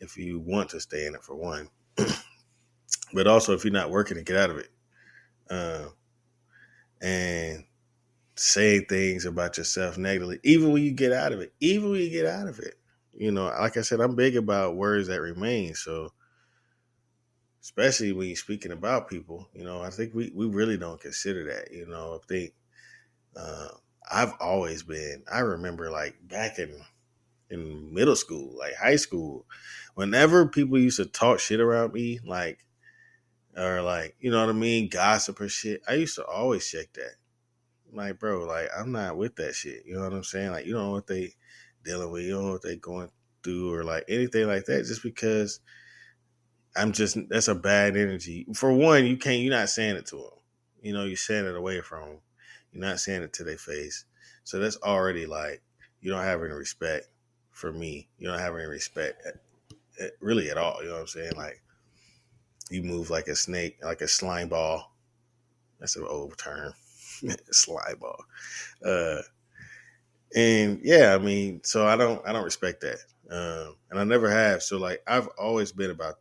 if 0.00 0.16
you 0.16 0.40
want 0.40 0.70
to 0.70 0.80
stay 0.80 1.06
in 1.06 1.14
it 1.14 1.22
for 1.22 1.36
one. 1.36 1.68
but 3.14 3.28
also 3.28 3.54
if 3.54 3.64
you're 3.64 3.72
not 3.72 3.90
working 3.90 4.16
to 4.16 4.24
get 4.24 4.36
out 4.36 4.50
of 4.50 4.58
it. 4.58 4.70
Uh, 5.48 5.86
and 7.00 7.64
saying 8.34 8.86
things 8.88 9.24
about 9.24 9.56
yourself 9.56 9.98
negatively, 9.98 10.40
even 10.42 10.72
when 10.72 10.82
you 10.82 10.90
get 10.90 11.12
out 11.12 11.32
of 11.32 11.40
it, 11.40 11.52
even 11.60 11.90
when 11.90 12.00
you 12.00 12.10
get 12.10 12.26
out 12.26 12.48
of 12.48 12.58
it. 12.58 12.74
You 13.12 13.30
know, 13.30 13.44
like 13.44 13.76
I 13.76 13.82
said, 13.82 14.00
I'm 14.00 14.16
big 14.16 14.36
about 14.36 14.74
words 14.74 15.06
that 15.06 15.20
remain. 15.20 15.74
So 15.74 16.10
especially 17.64 18.12
when 18.12 18.26
you're 18.26 18.36
speaking 18.36 18.72
about 18.72 19.08
people, 19.08 19.48
you 19.54 19.64
know, 19.64 19.80
I 19.80 19.88
think 19.88 20.12
we, 20.14 20.30
we 20.34 20.44
really 20.44 20.76
don't 20.76 21.00
consider 21.00 21.46
that, 21.46 21.72
you 21.72 21.86
know, 21.86 22.20
I 22.22 22.26
think 22.28 22.52
uh, 23.34 23.68
I've 24.12 24.34
always 24.38 24.82
been, 24.82 25.24
I 25.32 25.38
remember 25.38 25.90
like 25.90 26.14
back 26.28 26.58
in, 26.58 26.78
in 27.48 27.94
middle 27.94 28.16
school, 28.16 28.54
like 28.58 28.74
high 28.74 28.96
school, 28.96 29.46
whenever 29.94 30.46
people 30.46 30.78
used 30.78 30.98
to 30.98 31.06
talk 31.06 31.40
shit 31.40 31.58
around 31.58 31.94
me, 31.94 32.20
like, 32.26 32.58
or 33.56 33.80
like, 33.80 34.14
you 34.20 34.30
know 34.30 34.40
what 34.40 34.50
I 34.50 34.58
mean, 34.58 34.90
gossip 34.90 35.40
or 35.40 35.48
shit, 35.48 35.80
I 35.88 35.94
used 35.94 36.16
to 36.16 36.26
always 36.26 36.68
check 36.68 36.92
that. 36.92 37.14
Like, 37.90 38.18
bro, 38.18 38.44
like, 38.44 38.68
I'm 38.78 38.92
not 38.92 39.16
with 39.16 39.36
that 39.36 39.54
shit. 39.54 39.84
You 39.86 39.94
know 39.94 40.02
what 40.02 40.12
I'm 40.12 40.24
saying? 40.24 40.50
Like, 40.50 40.66
you 40.66 40.74
don't 40.74 40.84
know 40.84 40.92
what 40.92 41.06
they 41.06 41.32
dealing 41.82 42.10
with, 42.10 42.24
you 42.24 42.32
don't 42.32 42.44
know 42.44 42.52
what 42.52 42.62
they 42.62 42.76
going 42.76 43.08
through 43.42 43.72
or 43.72 43.84
like 43.84 44.04
anything 44.06 44.48
like 44.48 44.66
that, 44.66 44.84
just 44.84 45.02
because 45.02 45.60
I'm 46.76 46.92
just, 46.92 47.16
that's 47.28 47.48
a 47.48 47.54
bad 47.54 47.96
energy. 47.96 48.46
For 48.54 48.72
one, 48.72 49.06
you 49.06 49.16
can't, 49.16 49.40
you're 49.40 49.54
not 49.54 49.68
saying 49.68 49.96
it 49.96 50.06
to 50.06 50.16
them. 50.16 50.26
You 50.82 50.92
know, 50.92 51.04
you're 51.04 51.16
saying 51.16 51.46
it 51.46 51.56
away 51.56 51.80
from 51.80 52.08
them. 52.08 52.18
You're 52.72 52.84
not 52.84 53.00
saying 53.00 53.22
it 53.22 53.32
to 53.34 53.44
their 53.44 53.58
face. 53.58 54.04
So 54.44 54.58
that's 54.58 54.76
already 54.82 55.26
like, 55.26 55.62
you 56.00 56.10
don't 56.10 56.22
have 56.22 56.42
any 56.42 56.52
respect 56.52 57.08
for 57.50 57.72
me. 57.72 58.08
You 58.18 58.28
don't 58.28 58.38
have 58.38 58.54
any 58.54 58.66
respect 58.66 59.24
at, 59.26 59.34
at, 60.04 60.12
really 60.20 60.50
at 60.50 60.58
all. 60.58 60.82
You 60.82 60.88
know 60.88 60.94
what 60.94 61.00
I'm 61.02 61.06
saying? 61.06 61.32
Like, 61.36 61.62
you 62.70 62.82
move 62.82 63.10
like 63.10 63.28
a 63.28 63.36
snake, 63.36 63.78
like 63.82 64.00
a 64.00 64.08
slime 64.08 64.48
ball. 64.48 64.92
That's 65.80 65.96
an 65.96 66.06
old 66.08 66.36
term. 66.36 66.72
slime 67.50 67.98
ball. 68.00 68.24
Uh, 68.84 69.22
and 70.34 70.80
yeah, 70.82 71.14
I 71.14 71.18
mean, 71.18 71.60
so 71.62 71.86
I 71.86 71.96
don't, 71.96 72.26
I 72.26 72.32
don't 72.32 72.44
respect 72.44 72.82
that. 72.82 72.98
Um, 73.30 73.76
and 73.90 73.98
I 73.98 74.04
never 74.04 74.28
have. 74.30 74.62
So 74.62 74.76
like, 74.78 75.02
I've 75.06 75.28
always 75.38 75.72
been 75.72 75.90
about 75.90 76.16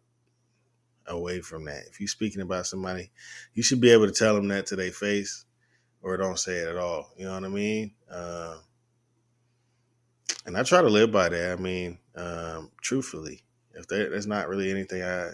away 1.07 1.41
from 1.41 1.65
that. 1.65 1.83
If 1.89 1.99
you're 1.99 2.07
speaking 2.07 2.41
about 2.41 2.67
somebody, 2.67 3.11
you 3.53 3.63
should 3.63 3.81
be 3.81 3.91
able 3.91 4.07
to 4.07 4.13
tell 4.13 4.35
them 4.35 4.47
that 4.49 4.67
to 4.67 4.75
their 4.75 4.91
face 4.91 5.45
or 6.01 6.17
don't 6.17 6.39
say 6.39 6.57
it 6.57 6.67
at 6.67 6.77
all. 6.77 7.11
You 7.17 7.25
know 7.25 7.33
what 7.33 7.45
I 7.45 7.49
mean? 7.49 7.93
Uh, 8.11 8.57
and 10.45 10.57
I 10.57 10.63
try 10.63 10.81
to 10.81 10.89
live 10.89 11.11
by 11.11 11.29
that. 11.29 11.57
I 11.57 11.61
mean, 11.61 11.99
um, 12.15 12.71
truthfully, 12.81 13.43
if 13.73 13.87
there, 13.87 14.09
there's 14.09 14.27
not 14.27 14.49
really 14.49 14.69
anything 14.69 15.01
I 15.01 15.31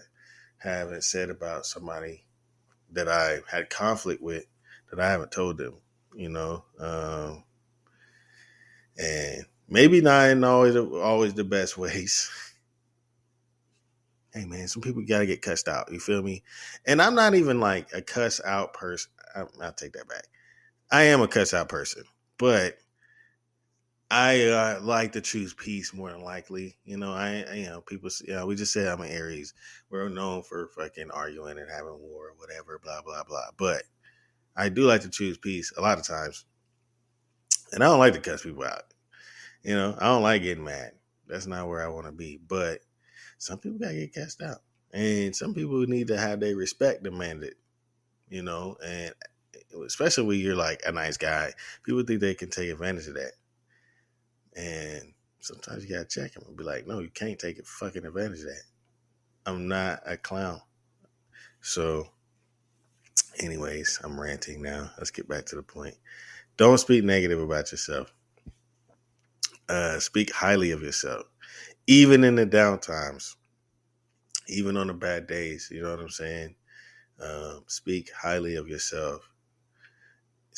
haven't 0.58 1.04
said 1.04 1.30
about 1.30 1.66
somebody 1.66 2.26
that 2.92 3.08
I 3.08 3.40
had 3.50 3.70
conflict 3.70 4.22
with 4.22 4.46
that 4.90 5.00
I 5.00 5.10
haven't 5.10 5.32
told 5.32 5.58
them, 5.58 5.76
you 6.16 6.30
know, 6.30 6.64
um, 6.80 7.44
and 8.98 9.46
maybe 9.68 10.02
not 10.02 10.30
in 10.30 10.44
always 10.44 10.76
always 10.76 11.34
the 11.34 11.44
best 11.44 11.78
ways. 11.78 12.30
Hey 14.34 14.46
man, 14.46 14.68
some 14.68 14.82
people 14.82 15.04
gotta 15.08 15.26
get 15.26 15.42
cussed 15.42 15.68
out. 15.68 15.92
You 15.92 16.00
feel 16.00 16.22
me? 16.22 16.44
And 16.86 17.02
I'm 17.02 17.16
not 17.16 17.36
even 17.36 17.60
like 17.60 17.90
a 17.94 18.02
cuss 18.02 18.42
out 18.44 18.74
person. 18.74 19.12
I, 19.36 19.44
will 19.44 19.72
take 19.74 19.94
that 19.94 20.08
back. 20.08 20.28
I 20.92 21.04
am 21.04 21.22
a 21.22 21.28
cuss 21.28 21.54
out 21.54 21.70
person, 21.70 22.04
but 22.38 22.78
I 24.12 24.46
uh, 24.46 24.80
like 24.82 25.12
to 25.12 25.22
choose 25.22 25.54
peace 25.54 25.94
more 25.94 26.12
than 26.12 26.24
likely. 26.24 26.78
You 26.84 26.98
know, 26.98 27.14
I, 27.14 27.46
I 27.50 27.54
you 27.56 27.66
know 27.68 27.82
people. 27.82 28.10
You 28.26 28.34
know, 28.34 28.46
we 28.48 28.56
just 28.56 28.74
said 28.74 28.88
I'm 28.88 29.02
an 29.02 29.12
Aries. 29.12 29.54
We're 29.90 30.10
known 30.10 30.44
for 30.44 30.70
fucking 30.70 31.12
arguing 31.12 31.60
and 31.60 31.70
having 31.70 32.00
war 32.00 32.30
or 32.30 32.34
whatever. 32.38 32.80
Blah 32.84 33.02
blah 33.04 33.24
blah. 33.24 33.50
But 33.58 33.84
I 34.56 34.70
do 34.70 34.84
like 34.84 35.02
to 35.02 35.10
choose 35.10 35.38
peace 35.38 35.72
a 35.78 35.82
lot 35.82 36.00
of 36.00 36.08
times, 36.08 36.46
and 37.72 37.84
I 37.84 37.88
don't 37.88 38.00
like 38.00 38.14
to 38.14 38.20
cuss 38.20 38.44
people 38.44 38.64
out. 38.64 38.84
You 39.64 39.76
know, 39.76 39.96
I 40.00 40.06
don't 40.06 40.24
like 40.24 40.42
getting 40.42 40.64
mad. 40.64 40.94
That's 41.28 41.46
not 41.46 41.68
where 41.68 41.84
I 41.84 41.90
want 41.90 42.08
to 42.08 42.12
be. 42.12 42.40
But 42.48 42.80
some 43.40 43.58
people 43.58 43.80
gotta 43.80 43.96
get 43.96 44.14
cast 44.14 44.44
out, 44.44 44.60
and 44.94 45.36
some 45.36 45.56
people 45.56 45.80
need 45.88 46.08
to 46.08 46.18
have 46.18 46.40
their 46.40 46.56
respect 46.56 47.02
demanded. 47.02 47.56
You 48.30 48.44
know, 48.44 48.78
and 48.86 49.12
especially 49.86 50.26
when 50.26 50.40
you're 50.40 50.56
like 50.56 50.82
a 50.86 50.92
nice 50.92 51.18
guy, 51.18 51.54
people 51.84 52.04
think 52.04 52.22
they 52.22 52.36
can 52.36 52.52
take 52.52 52.70
advantage 52.70 53.08
of 53.08 53.16
that. 53.16 53.32
And 54.56 55.14
sometimes 55.40 55.84
you 55.84 55.90
gotta 55.96 56.06
check 56.06 56.34
them 56.34 56.44
and 56.48 56.58
be 56.58 56.64
like, 56.64 56.86
no, 56.86 57.00
you 57.00 57.10
can't 57.10 57.40
take 57.40 57.66
fucking 57.66 58.06
advantage 58.06 58.40
of 58.40 58.46
that. 58.46 58.64
I'm 59.46 59.68
not 59.68 60.02
a 60.06 60.18
clown. 60.18 60.62
So, 61.62 62.08
anyways, 63.40 64.00
I'm 64.04 64.20
ranting 64.20 64.62
now. 64.62 64.92
Let's 64.98 65.12
get 65.12 65.28
back 65.28 65.46
to 65.48 65.56
the 65.56 65.64
point. 65.64 65.96
Don't 66.58 66.78
speak 66.78 67.04
negative 67.04 67.40
about 67.40 67.72
yourself. 67.72 68.14
Uh, 69.68 70.00
speak 70.00 70.34
highly 70.34 70.72
of 70.72 70.82
yourself, 70.82 71.26
even 71.88 72.24
in 72.24 72.36
the 72.36 72.46
down 72.46 72.80
times, 72.80 73.36
even 74.48 74.78
on 74.78 74.88
the 74.88 74.94
bad 74.94 75.28
days. 75.28 75.70
You 75.72 75.84
know 75.84 75.92
what 75.92 76.00
I'm 76.00 76.10
saying? 76.10 76.56
Um, 77.22 77.64
speak 77.68 78.10
highly 78.14 78.56
of 78.56 78.68
yourself 78.68 79.30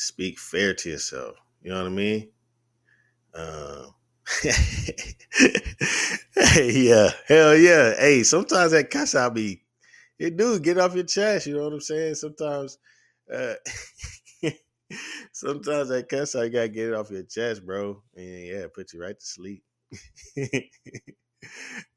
speak 0.02 0.38
fair 0.38 0.74
to 0.74 0.90
yourself. 0.90 1.36
You 1.62 1.70
know 1.70 1.82
what 1.82 1.86
I 1.86 1.94
mean? 1.94 2.28
Um, 3.34 3.94
hey, 6.34 6.70
yeah, 6.72 7.10
hell 7.26 7.56
yeah. 7.56 7.94
Hey, 7.96 8.22
sometimes 8.22 8.72
that 8.72 8.90
cuss 8.90 9.14
out 9.14 9.34
be, 9.34 9.62
it 10.18 10.36
do 10.36 10.58
get 10.60 10.78
off 10.78 10.94
your 10.94 11.04
chest. 11.04 11.46
You 11.46 11.56
know 11.56 11.64
what 11.64 11.72
I'm 11.72 11.80
saying? 11.80 12.16
Sometimes, 12.16 12.78
uh, 13.32 13.54
sometimes 15.32 15.88
that 15.88 16.08
cuss 16.08 16.34
out, 16.36 16.42
you 16.42 16.50
gotta 16.50 16.68
get 16.68 16.88
it 16.88 16.94
off 16.94 17.10
your 17.10 17.22
chest, 17.22 17.64
bro. 17.64 18.02
And 18.16 18.46
yeah, 18.46 18.66
put 18.74 18.92
you 18.92 19.00
right 19.00 19.18
to 19.18 19.24
sleep. 19.24 19.62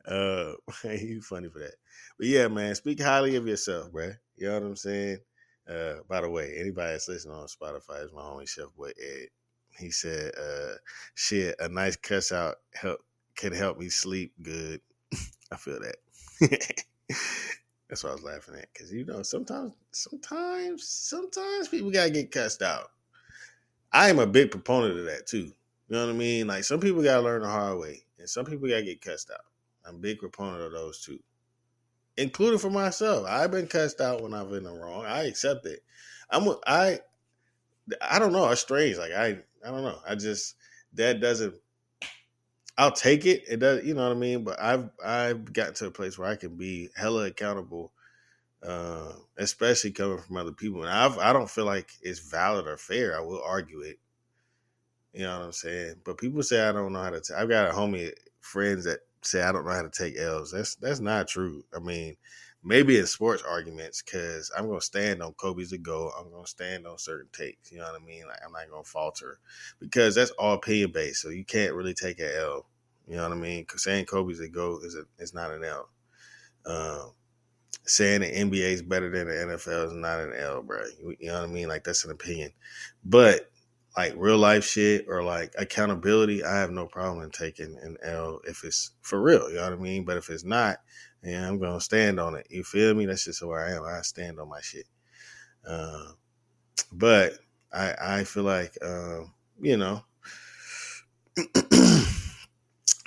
uh, 0.08 0.54
you 0.84 1.22
funny 1.22 1.50
for 1.50 1.60
that. 1.60 1.76
But 2.18 2.28
yeah, 2.28 2.48
man, 2.48 2.76
speak 2.76 3.02
highly 3.02 3.36
of 3.36 3.48
yourself, 3.48 3.92
bro. 3.92 4.12
You 4.38 4.48
know 4.48 4.54
what 4.56 4.64
I'm 4.64 4.76
saying? 4.76 5.20
Uh, 5.68 5.96
by 6.08 6.22
the 6.22 6.30
way, 6.30 6.56
anybody 6.58 6.92
that's 6.92 7.08
listening 7.08 7.36
on 7.36 7.48
Spotify 7.48 8.04
is 8.04 8.14
my 8.14 8.22
homie 8.22 8.48
Chef 8.48 8.68
Boy 8.78 8.90
Ed. 8.90 9.28
He 9.80 9.92
said, 9.92 10.32
uh, 10.38 10.76
shit, 11.16 11.56
a 11.60 11.68
nice 11.68 11.96
cuss 11.96 12.32
out 12.32 12.56
help 12.74 13.00
can 13.36 13.52
help 13.52 13.78
me 13.78 13.90
sleep 13.90 14.34
good. 14.42 14.82
I 15.52 15.58
feel 15.58 15.80
that. 15.80 15.98
that's 17.90 18.04
why 18.04 18.12
I 18.12 18.14
was 18.14 18.24
laughing 18.24 18.56
at. 18.56 18.74
Cause 18.74 18.92
you 18.92 19.06
know, 19.06 19.22
sometimes, 19.24 19.74
sometimes, 19.92 20.88
sometimes 20.88 21.68
people 21.68 21.92
gotta 21.92 22.12
get 22.12 22.32
cussed 22.32 22.62
out. 22.62 22.92
I 23.92 24.10
am 24.10 24.20
a 24.20 24.28
big 24.28 24.52
proponent 24.52 25.00
of 25.00 25.06
that 25.06 25.28
too. 25.28 25.52
You 25.88 25.96
know 25.96 26.06
what 26.06 26.16
I 26.16 26.18
mean? 26.18 26.48
Like 26.48 26.64
some 26.64 26.80
people 26.80 27.04
gotta 27.04 27.22
learn 27.22 27.42
the 27.42 27.48
hard 27.48 27.80
way, 27.80 28.06
and 28.18 28.30
some 28.30 28.46
people 28.46 28.68
gotta 28.68 28.84
get 28.84 29.02
cussed 29.02 29.30
out. 29.32 29.40
I'm 29.88 29.96
a 29.96 30.00
big 30.00 30.20
proponent 30.20 30.64
of 30.64 30.72
those 30.72 31.02
two, 31.02 31.20
including 32.18 32.60
for 32.60 32.72
myself. 32.72 33.26
I've 33.28 33.52
been 33.52 33.68
cussed 33.68 34.02
out 34.02 34.24
when 34.24 34.34
I've 34.34 34.50
been 34.50 34.66
wrong. 34.66 35.06
I 35.06 35.24
accept 35.26 35.66
it. 35.66 35.82
I'm 36.30 36.48
I 36.66 37.00
I 38.02 38.18
don't 38.18 38.34
know. 38.34 38.50
It's 38.50 38.62
strange. 38.62 38.98
Like 38.98 39.12
I 39.12 39.40
I 39.64 39.72
don't 39.72 39.84
know. 39.84 40.00
I 40.08 40.16
just 40.16 40.56
that 40.94 41.22
doesn't. 41.22 41.56
I'll 42.78 42.92
take 42.92 43.26
it. 43.26 43.44
It 43.48 43.58
does. 43.58 43.86
You 43.86 43.94
know 43.94 44.08
what 44.08 44.18
I 44.18 44.20
mean. 44.20 44.44
But 44.44 44.60
I've 44.60 44.90
I've 45.04 45.54
gotten 45.54 45.76
to 45.76 45.88
a 45.88 45.92
place 45.92 46.18
where 46.18 46.30
I 46.30 46.36
can 46.36 46.58
be 46.58 46.90
hella 46.96 47.26
accountable. 47.26 47.92
Uh, 48.66 49.12
especially 49.38 49.92
coming 49.92 50.18
from 50.18 50.38
other 50.38 50.52
people, 50.52 50.82
and 50.82 50.90
I've, 50.90 51.20
I 51.20 51.34
don't 51.34 51.50
feel 51.50 51.66
like 51.66 51.92
it's 52.02 52.18
valid 52.18 52.66
or 52.66 52.78
fair. 52.78 53.16
I 53.16 53.22
will 53.22 53.44
argue 53.46 53.82
it. 53.82 54.00
You 55.16 55.24
know 55.24 55.40
what 55.40 55.46
I'm 55.46 55.52
saying? 55.54 55.96
But 56.04 56.18
people 56.18 56.44
say 56.44 56.68
I 56.68 56.74
don't 56.74 56.92
know 56.92 57.02
how 57.02 57.10
to. 57.10 57.22
I've 57.38 57.48
got 57.48 57.70
a 57.70 57.74
homie 57.74 58.12
friends 58.42 58.84
that 58.84 59.00
say 59.22 59.42
I 59.42 59.54
don't 59.54 59.66
know 59.66 59.72
how 59.72 59.82
to 59.82 59.90
take 59.90 60.20
L's. 60.20 60.52
That's 60.52 60.76
that's 60.76 61.00
not 61.00 61.30
true. 61.30 61.64
I 61.74 61.80
mean, 61.80 62.18
maybe 62.66 63.00
in 63.00 63.06
sports 63.06 63.42
arguments, 63.42 64.02
because 64.02 64.52
I'm 64.58 64.68
gonna 64.68 64.82
stand 64.82 65.24
on 65.24 65.32
Kobe's 65.34 65.72
a 65.72 65.78
go. 65.78 66.12
I'm 66.20 66.30
gonna 66.32 66.46
stand 66.46 66.86
on 66.86 66.98
certain 66.98 67.30
takes. 67.32 67.72
You 67.72 67.78
know 67.78 67.86
what 67.86 68.02
I 68.02 68.04
mean? 68.04 68.28
Like 68.28 68.40
I'm 68.46 68.52
not 68.52 68.70
gonna 68.70 68.84
falter 68.84 69.40
because 69.80 70.16
that's 70.16 70.32
all 70.32 70.56
opinion 70.56 70.92
based. 70.92 71.22
So 71.22 71.30
you 71.30 71.46
can't 71.46 71.74
really 71.76 71.94
take 71.94 72.20
an 72.20 72.32
L 72.38 72.66
You 73.08 73.16
know 73.16 73.24
what 73.24 73.32
I 73.32 73.40
mean? 73.40 73.66
Saying 73.74 74.06
Kobe's 74.08 74.42
a 74.42 74.50
GOAT 74.50 74.84
is, 74.84 74.96
a, 74.96 75.04
is 75.18 75.34
not 75.34 75.52
an 75.52 75.64
L. 75.64 75.88
Um, 76.66 77.12
saying 77.86 78.22
the 78.22 78.32
NBA 78.32 78.74
is 78.74 78.82
better 78.82 79.10
than 79.10 79.28
the 79.28 79.56
NFL 79.56 79.86
is 79.88 79.94
not 79.94 80.20
an 80.20 80.34
L, 80.34 80.62
bro. 80.62 80.84
You, 81.00 81.16
you 81.20 81.28
know 81.28 81.36
what 81.36 81.50
I 81.50 81.54
mean? 81.54 81.70
Like 81.70 81.86
that's 81.86 82.04
an 82.04 82.12
opinion. 82.12 82.52
But 83.06 83.50
like 83.98 84.14
real 84.18 84.38
life 84.38 84.66
shit 84.66 85.06
or 85.08 85.24
like 85.24 85.54
accountability, 85.58 86.44
I 86.44 86.58
have 86.58 86.72
no 86.72 86.86
problem 86.86 87.24
in 87.24 87.32
taking 87.32 87.78
an 87.82 87.98
L 88.04 88.42
if 88.46 88.64
it's 88.64 88.92
for 89.02 89.22
real. 89.22 89.50
You 89.50 89.56
know 89.56 89.64
what 89.64 89.74
I 89.74 89.78
mean? 89.78 90.04
But 90.04 90.18
if 90.18 90.30
it's 90.30 90.44
not, 90.44 90.78
yeah, 91.24 91.48
I'm 91.48 91.60
gonna 91.60 91.80
stand 91.80 92.20
on 92.20 92.36
it. 92.36 92.48
You 92.50 92.64
feel 92.64 92.94
me? 92.94 93.06
That's 93.06 93.26
just 93.26 93.42
where 93.42 93.66
I 93.66 93.72
am. 93.72 93.84
I 93.84 94.02
stand 94.02 94.40
on 94.40 94.50
my 94.50 94.62
shit. 94.62 94.86
Uh, 95.68 96.10
but 96.92 97.34
I 97.74 97.94
I 98.02 98.24
feel 98.26 98.44
like 98.44 98.78
um, 98.84 99.34
you 99.62 99.78
know, 99.78 100.04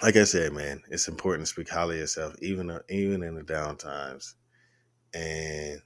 like 0.02 0.16
I 0.16 0.25
said, 0.25 0.52
man, 0.52 0.83
it's 0.90 1.09
important 1.09 1.47
to 1.47 1.52
speak 1.52 1.68
highly 1.68 1.97
of 1.97 2.00
yourself, 2.00 2.35
even 2.40 2.78
even 2.88 3.23
in 3.23 3.35
the 3.35 3.42
down 3.42 3.76
times, 3.76 4.35
and 5.12 5.80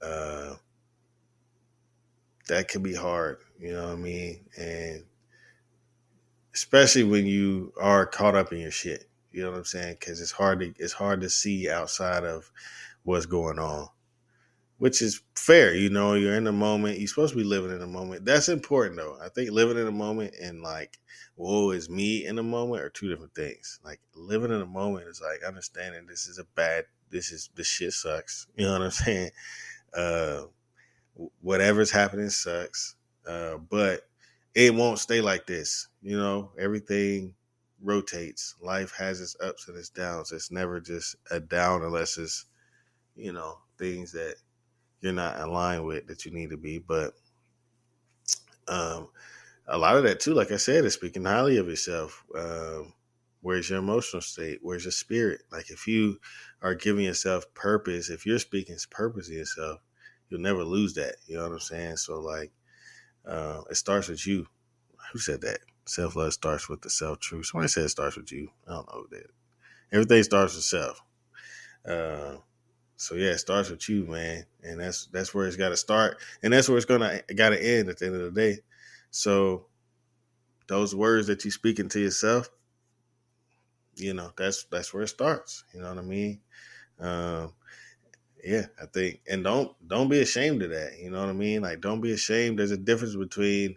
uh, 0.00 0.54
that 2.48 2.68
can 2.68 2.82
be 2.82 2.94
hard. 2.94 3.38
You 3.58 3.72
know 3.72 3.84
what 3.84 3.92
I 3.92 3.96
mean? 3.96 4.44
And 4.58 5.04
especially 6.54 7.04
when 7.04 7.26
you 7.26 7.72
are 7.80 8.06
caught 8.06 8.36
up 8.36 8.52
in 8.52 8.60
your 8.60 8.70
shit. 8.70 9.08
You 9.32 9.42
know 9.42 9.50
what 9.50 9.58
I'm 9.58 9.64
saying? 9.64 9.96
Because 9.98 10.20
it's 10.20 10.30
hard 10.30 10.60
to 10.60 10.72
it's 10.78 10.92
hard 10.92 11.20
to 11.22 11.28
see 11.30 11.68
outside 11.68 12.24
of 12.24 12.50
what's 13.02 13.26
going 13.26 13.58
on, 13.58 13.88
which 14.78 15.02
is 15.02 15.20
fair. 15.34 15.74
You 15.74 15.90
know, 15.90 16.14
you're 16.14 16.36
in 16.36 16.44
the 16.44 16.52
moment. 16.52 16.98
You're 16.98 17.08
supposed 17.08 17.32
to 17.32 17.38
be 17.38 17.44
living 17.44 17.72
in 17.72 17.80
the 17.80 17.86
moment. 17.86 18.24
That's 18.24 18.48
important, 18.48 18.96
though. 18.96 19.18
I 19.20 19.28
think 19.28 19.50
living 19.50 19.76
in 19.76 19.86
the 19.86 19.92
moment 19.92 20.34
and 20.40 20.62
like, 20.62 20.98
whoa, 21.34 21.72
is 21.72 21.90
me 21.90 22.24
in 22.24 22.36
the 22.36 22.44
moment 22.44 22.82
are 22.82 22.90
two 22.90 23.08
different 23.08 23.34
things. 23.34 23.80
Like 23.84 23.98
living 24.14 24.52
in 24.52 24.60
the 24.60 24.66
moment 24.66 25.08
is 25.08 25.20
like 25.20 25.42
understanding 25.42 26.06
this 26.06 26.28
is 26.28 26.38
a 26.38 26.44
bad. 26.54 26.84
This 27.10 27.32
is 27.32 27.50
this 27.56 27.66
shit 27.66 27.92
sucks. 27.92 28.46
You 28.56 28.66
know 28.66 28.72
what 28.72 28.82
I'm 28.82 28.90
saying? 28.92 29.30
Uh, 29.92 30.42
whatever's 31.40 31.90
happening 31.90 32.30
sucks. 32.30 32.94
Uh, 33.26 33.56
but 33.56 34.02
it 34.54 34.74
won't 34.74 34.98
stay 34.98 35.20
like 35.20 35.46
this. 35.46 35.88
You 36.02 36.18
know, 36.18 36.52
everything 36.58 37.34
rotates. 37.82 38.54
Life 38.60 38.92
has 38.96 39.20
its 39.20 39.36
ups 39.42 39.68
and 39.68 39.76
its 39.76 39.90
downs. 39.90 40.32
It's 40.32 40.50
never 40.50 40.80
just 40.80 41.16
a 41.30 41.40
down 41.40 41.82
unless 41.82 42.18
it's, 42.18 42.46
you 43.16 43.32
know, 43.32 43.58
things 43.78 44.12
that 44.12 44.36
you're 45.00 45.12
not 45.12 45.38
aligned 45.40 45.84
with 45.84 46.06
that 46.06 46.24
you 46.24 46.32
need 46.32 46.50
to 46.50 46.56
be. 46.56 46.78
But 46.78 47.14
um, 48.68 49.08
a 49.68 49.78
lot 49.78 49.96
of 49.96 50.02
that 50.04 50.20
too, 50.20 50.34
like 50.34 50.52
I 50.52 50.56
said, 50.56 50.84
is 50.84 50.94
speaking 50.94 51.24
highly 51.24 51.58
of 51.58 51.68
yourself. 51.68 52.24
Um, 52.36 52.94
where's 53.40 53.68
your 53.68 53.78
emotional 53.78 54.22
state? 54.22 54.60
Where's 54.62 54.84
your 54.84 54.92
spirit? 54.92 55.42
Like 55.52 55.70
if 55.70 55.86
you 55.86 56.18
are 56.62 56.74
giving 56.74 57.04
yourself 57.04 57.44
purpose, 57.54 58.08
if 58.08 58.24
you're 58.24 58.38
speaking 58.38 58.76
purpose 58.90 59.28
in 59.28 59.36
yourself, 59.36 59.80
you'll 60.28 60.40
never 60.40 60.64
lose 60.64 60.94
that. 60.94 61.16
You 61.26 61.36
know 61.36 61.42
what 61.44 61.52
I'm 61.52 61.60
saying? 61.60 61.96
So 61.96 62.20
like, 62.20 62.52
uh, 63.26 63.62
it 63.70 63.76
starts 63.76 64.08
with 64.08 64.26
you. 64.26 64.46
Who 65.12 65.18
said 65.18 65.40
that? 65.42 65.60
Self 65.86 66.16
love 66.16 66.32
starts 66.32 66.68
with 66.68 66.80
the 66.80 66.90
self 66.90 67.20
truth. 67.20 67.46
Somebody 67.46 67.68
said 67.68 67.84
it 67.84 67.90
starts 67.90 68.16
with 68.16 68.32
you. 68.32 68.48
I 68.66 68.72
don't 68.72 68.88
know 68.92 69.06
that. 69.10 69.26
Everything 69.92 70.22
starts 70.22 70.54
with 70.54 70.64
self. 70.64 71.02
Uh, 71.86 72.36
so 72.96 73.14
yeah, 73.16 73.30
it 73.30 73.38
starts 73.38 73.70
with 73.70 73.88
you, 73.88 74.06
man, 74.06 74.44
and 74.62 74.80
that's 74.80 75.06
that's 75.06 75.34
where 75.34 75.46
it's 75.46 75.56
got 75.56 75.70
to 75.70 75.76
start, 75.76 76.18
and 76.42 76.52
that's 76.52 76.68
where 76.68 76.78
it's 76.78 76.86
gonna 76.86 77.20
got 77.34 77.50
to 77.50 77.62
end 77.62 77.88
at 77.88 77.98
the 77.98 78.06
end 78.06 78.14
of 78.16 78.22
the 78.22 78.40
day. 78.40 78.58
So 79.10 79.66
those 80.68 80.94
words 80.94 81.26
that 81.26 81.44
you 81.44 81.50
speaking 81.50 81.88
to 81.90 82.00
yourself, 82.00 82.48
you 83.96 84.14
know, 84.14 84.30
that's 84.36 84.64
that's 84.70 84.94
where 84.94 85.02
it 85.02 85.08
starts. 85.08 85.64
You 85.74 85.80
know 85.80 85.90
what 85.90 85.98
I 85.98 86.02
mean? 86.02 86.40
Um, 86.98 87.52
yeah, 88.44 88.66
I 88.80 88.86
think, 88.86 89.20
and 89.28 89.42
don't 89.42 89.74
don't 89.88 90.08
be 90.10 90.20
ashamed 90.20 90.62
of 90.62 90.70
that. 90.70 90.98
You 91.00 91.10
know 91.10 91.20
what 91.20 91.30
I 91.30 91.32
mean? 91.32 91.62
Like, 91.62 91.80
don't 91.80 92.02
be 92.02 92.12
ashamed. 92.12 92.58
There's 92.58 92.70
a 92.70 92.76
difference 92.76 93.16
between 93.16 93.76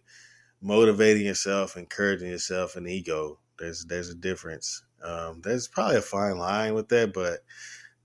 motivating 0.61 1.25
yourself, 1.25 1.77
encouraging 1.77 2.29
yourself, 2.29 2.75
and 2.75 2.87
ego. 2.87 3.39
There's 3.57 3.85
there's 3.85 4.09
a 4.09 4.15
difference. 4.15 4.83
Um, 5.01 5.41
there's 5.41 5.67
probably 5.69 5.97
a 5.97 6.01
fine 6.01 6.37
line 6.37 6.73
with 6.73 6.89
that, 6.89 7.13
but 7.13 7.45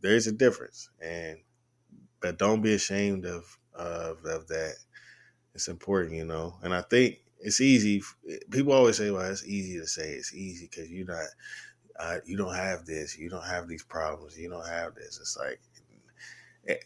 there's 0.02 0.28
a 0.28 0.32
difference. 0.32 0.88
And 1.00 1.38
but 2.20 2.38
don't 2.38 2.62
be 2.62 2.74
ashamed 2.74 3.26
of 3.26 3.58
of, 3.74 4.24
of 4.24 4.46
that. 4.48 4.76
It's 5.54 5.68
important, 5.68 6.14
you 6.14 6.24
know. 6.24 6.54
And 6.62 6.72
I 6.72 6.82
think 6.82 7.18
it's 7.40 7.60
easy. 7.60 8.02
People 8.50 8.72
always 8.72 8.98
say, 8.98 9.10
"Well, 9.10 9.28
it's 9.30 9.44
easy 9.46 9.78
to 9.80 9.86
say. 9.86 10.12
It's 10.12 10.32
easy 10.32 10.68
because 10.70 10.90
you're 10.90 11.06
not." 11.06 11.26
Uh, 11.98 12.18
you 12.24 12.36
don't 12.38 12.54
have 12.54 12.86
this. 12.86 13.18
You 13.18 13.28
don't 13.28 13.46
have 13.46 13.68
these 13.68 13.84
problems. 13.84 14.38
You 14.38 14.48
don't 14.48 14.66
have 14.66 14.94
this. 14.94 15.18
It's 15.20 15.36
like 15.36 15.60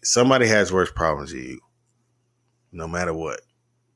somebody 0.02 0.46
has 0.46 0.72
worse 0.72 0.90
problems 0.90 1.32
than 1.32 1.42
you, 1.42 1.60
no 2.72 2.88
matter 2.88 3.12
what. 3.14 3.40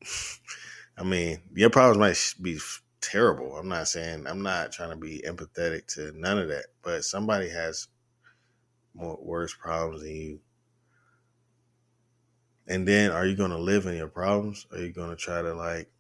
I 0.98 1.02
mean, 1.02 1.40
your 1.54 1.70
problems 1.70 1.98
might 1.98 2.42
be 2.42 2.58
terrible. 3.00 3.56
I'm 3.56 3.68
not 3.68 3.88
saying 3.88 4.26
I'm 4.26 4.42
not 4.42 4.72
trying 4.72 4.90
to 4.90 4.96
be 4.96 5.22
empathetic 5.26 5.86
to 5.94 6.12
none 6.14 6.38
of 6.38 6.48
that, 6.48 6.66
but 6.82 7.04
somebody 7.04 7.48
has 7.48 7.88
more 8.94 9.18
worse 9.20 9.54
problems 9.54 10.02
than 10.02 10.14
you. 10.14 10.40
And 12.68 12.86
then, 12.86 13.10
are 13.10 13.26
you 13.26 13.34
going 13.34 13.50
to 13.50 13.58
live 13.58 13.86
in 13.86 13.96
your 13.96 14.08
problems? 14.08 14.66
Are 14.72 14.78
you 14.78 14.92
going 14.92 15.10
to 15.10 15.16
try 15.16 15.42
to 15.42 15.54
like 15.54 15.90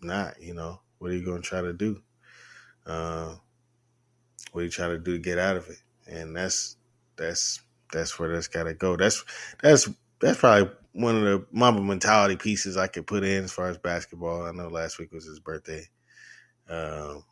not? 0.00 0.40
You 0.40 0.54
know, 0.54 0.80
what 0.98 1.10
are 1.10 1.14
you 1.14 1.24
going 1.24 1.42
to 1.42 1.48
try 1.48 1.60
to 1.60 1.72
do? 1.72 2.02
Uh, 2.86 3.34
what 4.52 4.62
are 4.62 4.64
you 4.64 4.70
trying 4.70 4.90
to 4.90 4.98
do 4.98 5.12
to 5.12 5.18
get 5.18 5.38
out 5.38 5.56
of 5.56 5.68
it? 5.68 5.82
And 6.06 6.34
that's 6.34 6.76
that's 7.16 7.60
that's 7.92 8.18
where 8.18 8.32
that's 8.32 8.48
got 8.48 8.64
to 8.64 8.74
go. 8.74 8.96
That's 8.96 9.24
that's 9.62 9.88
that's 10.20 10.38
probably 10.38 10.70
one 10.92 11.16
of 11.16 11.22
the 11.22 11.46
Mamba 11.52 11.82
mentality 11.82 12.36
pieces 12.36 12.76
I 12.76 12.86
could 12.86 13.06
put 13.06 13.24
in 13.24 13.44
as 13.44 13.52
far 13.52 13.68
as 13.68 13.78
basketball. 13.78 14.46
I 14.46 14.52
know 14.52 14.68
last 14.68 14.98
week 14.98 15.12
was 15.12 15.24
his 15.24 15.38
birthday, 15.38 15.86
um, 16.68 17.24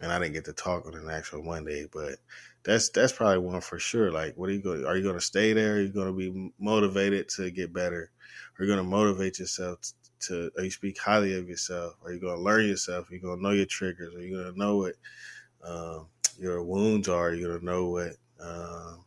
and 0.00 0.12
I 0.12 0.18
didn't 0.18 0.34
get 0.34 0.44
to 0.46 0.52
talk 0.52 0.86
on 0.86 0.94
an 0.94 1.08
actual 1.10 1.42
Monday, 1.42 1.86
but 1.92 2.16
that's 2.62 2.90
that's 2.90 3.12
probably 3.12 3.38
one 3.38 3.60
for 3.60 3.78
sure. 3.78 4.10
Like, 4.10 4.36
what 4.36 4.48
are 4.48 4.52
you 4.52 4.62
going? 4.62 4.84
Are 4.84 4.96
you 4.96 5.02
going 5.02 5.14
to 5.14 5.20
stay 5.20 5.52
there? 5.52 5.74
Are 5.74 5.80
you 5.80 5.88
going 5.88 6.08
to 6.08 6.12
be 6.12 6.52
motivated 6.58 7.28
to 7.30 7.50
get 7.50 7.72
better? 7.72 8.10
Are 8.58 8.64
you 8.64 8.70
going 8.70 8.84
to 8.84 8.90
motivate 8.90 9.38
yourself 9.38 9.78
to? 10.20 10.50
Are 10.56 10.64
you 10.64 10.70
speak 10.70 10.98
highly 10.98 11.38
of 11.38 11.48
yourself? 11.48 11.94
Are 12.04 12.12
you 12.12 12.20
going 12.20 12.36
to 12.36 12.42
learn 12.42 12.66
yourself? 12.66 13.10
Are 13.10 13.14
you 13.14 13.20
going 13.20 13.38
to 13.38 13.42
know 13.42 13.50
your 13.50 13.66
triggers? 13.66 14.14
Are 14.14 14.20
you 14.20 14.36
going 14.36 14.52
to 14.52 14.58
know 14.58 14.76
what 14.76 14.94
um, 15.64 16.08
your 16.38 16.62
wounds 16.62 17.08
are? 17.08 17.28
Are 17.28 17.34
you 17.34 17.46
going 17.46 17.60
to 17.60 17.64
know 17.64 17.88
what? 17.88 18.12
Um, 18.40 19.04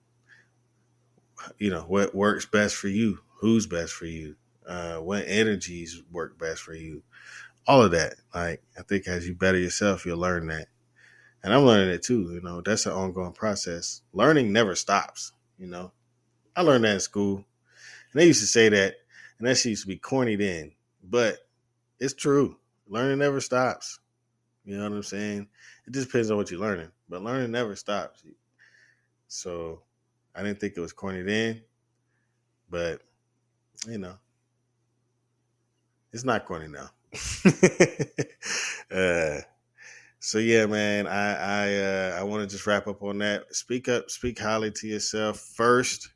you 1.58 1.70
know 1.70 1.82
what 1.82 2.16
works 2.16 2.46
best 2.46 2.76
for 2.76 2.88
you 2.88 3.20
who's 3.44 3.68
best 3.68 3.92
for 3.92 4.06
you, 4.06 4.38
uh, 4.66 4.96
what 5.00 5.26
energies 5.28 6.02
work 6.14 6.40
best 6.40 6.62
for 6.62 6.74
you, 6.74 7.04
all 7.68 7.82
of 7.82 7.92
that. 7.92 8.16
Like 8.34 8.64
I 8.80 8.84
think 8.84 9.06
as 9.06 9.28
you 9.28 9.36
better 9.36 9.58
yourself, 9.58 10.06
you'll 10.06 10.18
learn 10.18 10.48
that, 10.48 10.70
and 11.44 11.54
I'm 11.54 11.66
learning 11.66 11.90
it 11.90 12.04
too. 12.04 12.32
You 12.34 12.40
know, 12.40 12.62
that's 12.62 12.86
an 12.86 12.94
ongoing 12.94 13.34
process. 13.34 14.02
Learning 14.14 14.54
never 14.54 14.76
stops. 14.76 15.34
You 15.60 15.68
know, 15.68 15.92
I 16.56 16.62
learned 16.62 16.86
that 16.86 16.94
in 16.94 17.00
school, 17.02 17.36
and 17.36 18.22
they 18.22 18.28
used 18.28 18.40
to 18.40 18.48
say 18.48 18.70
that, 18.70 18.96
and 19.40 19.46
that 19.46 19.66
used 19.66 19.82
to 19.82 19.90
be 19.90 19.98
corny 19.98 20.38
then, 20.38 20.72
but 21.04 21.40
it's 22.00 22.14
true. 22.14 22.56
Learning 22.88 23.20
never 23.20 23.42
stops. 23.42 24.00
You 24.64 24.78
know 24.78 24.84
what 24.84 24.96
I'm 24.96 25.04
saying? 25.04 25.50
It 25.86 25.92
just 25.92 26.08
depends 26.08 26.32
on 26.32 26.38
what 26.38 26.50
you're 26.50 26.62
learning, 26.62 26.92
but 27.10 27.22
learning 27.22 27.52
never 27.52 27.76
stops. 27.76 28.24
So 29.28 29.82
I 30.36 30.44
didn't 30.44 30.60
think 30.60 30.74
it 30.76 30.82
was 30.82 30.94
corny 30.94 31.22
then, 31.22 31.62
but 32.70 33.02
you 33.88 33.98
know, 33.98 34.16
it's 36.12 36.24
not 36.24 36.46
corny 36.46 36.68
now. 36.68 36.90
uh, 38.96 39.42
so 40.20 40.38
yeah, 40.40 40.66
man, 40.66 41.06
I 41.06 41.34
I 41.36 41.76
uh, 41.76 42.18
I 42.20 42.24
want 42.24 42.42
to 42.44 42.48
just 42.48 42.66
wrap 42.66 42.88
up 42.88 43.04
on 43.04 43.20
that. 43.20 43.54
Speak 43.54 43.90
up, 43.90 44.10
speak 44.10 44.40
highly 44.40 44.72
to 44.72 44.88
yourself 44.88 45.40
first, 45.40 46.10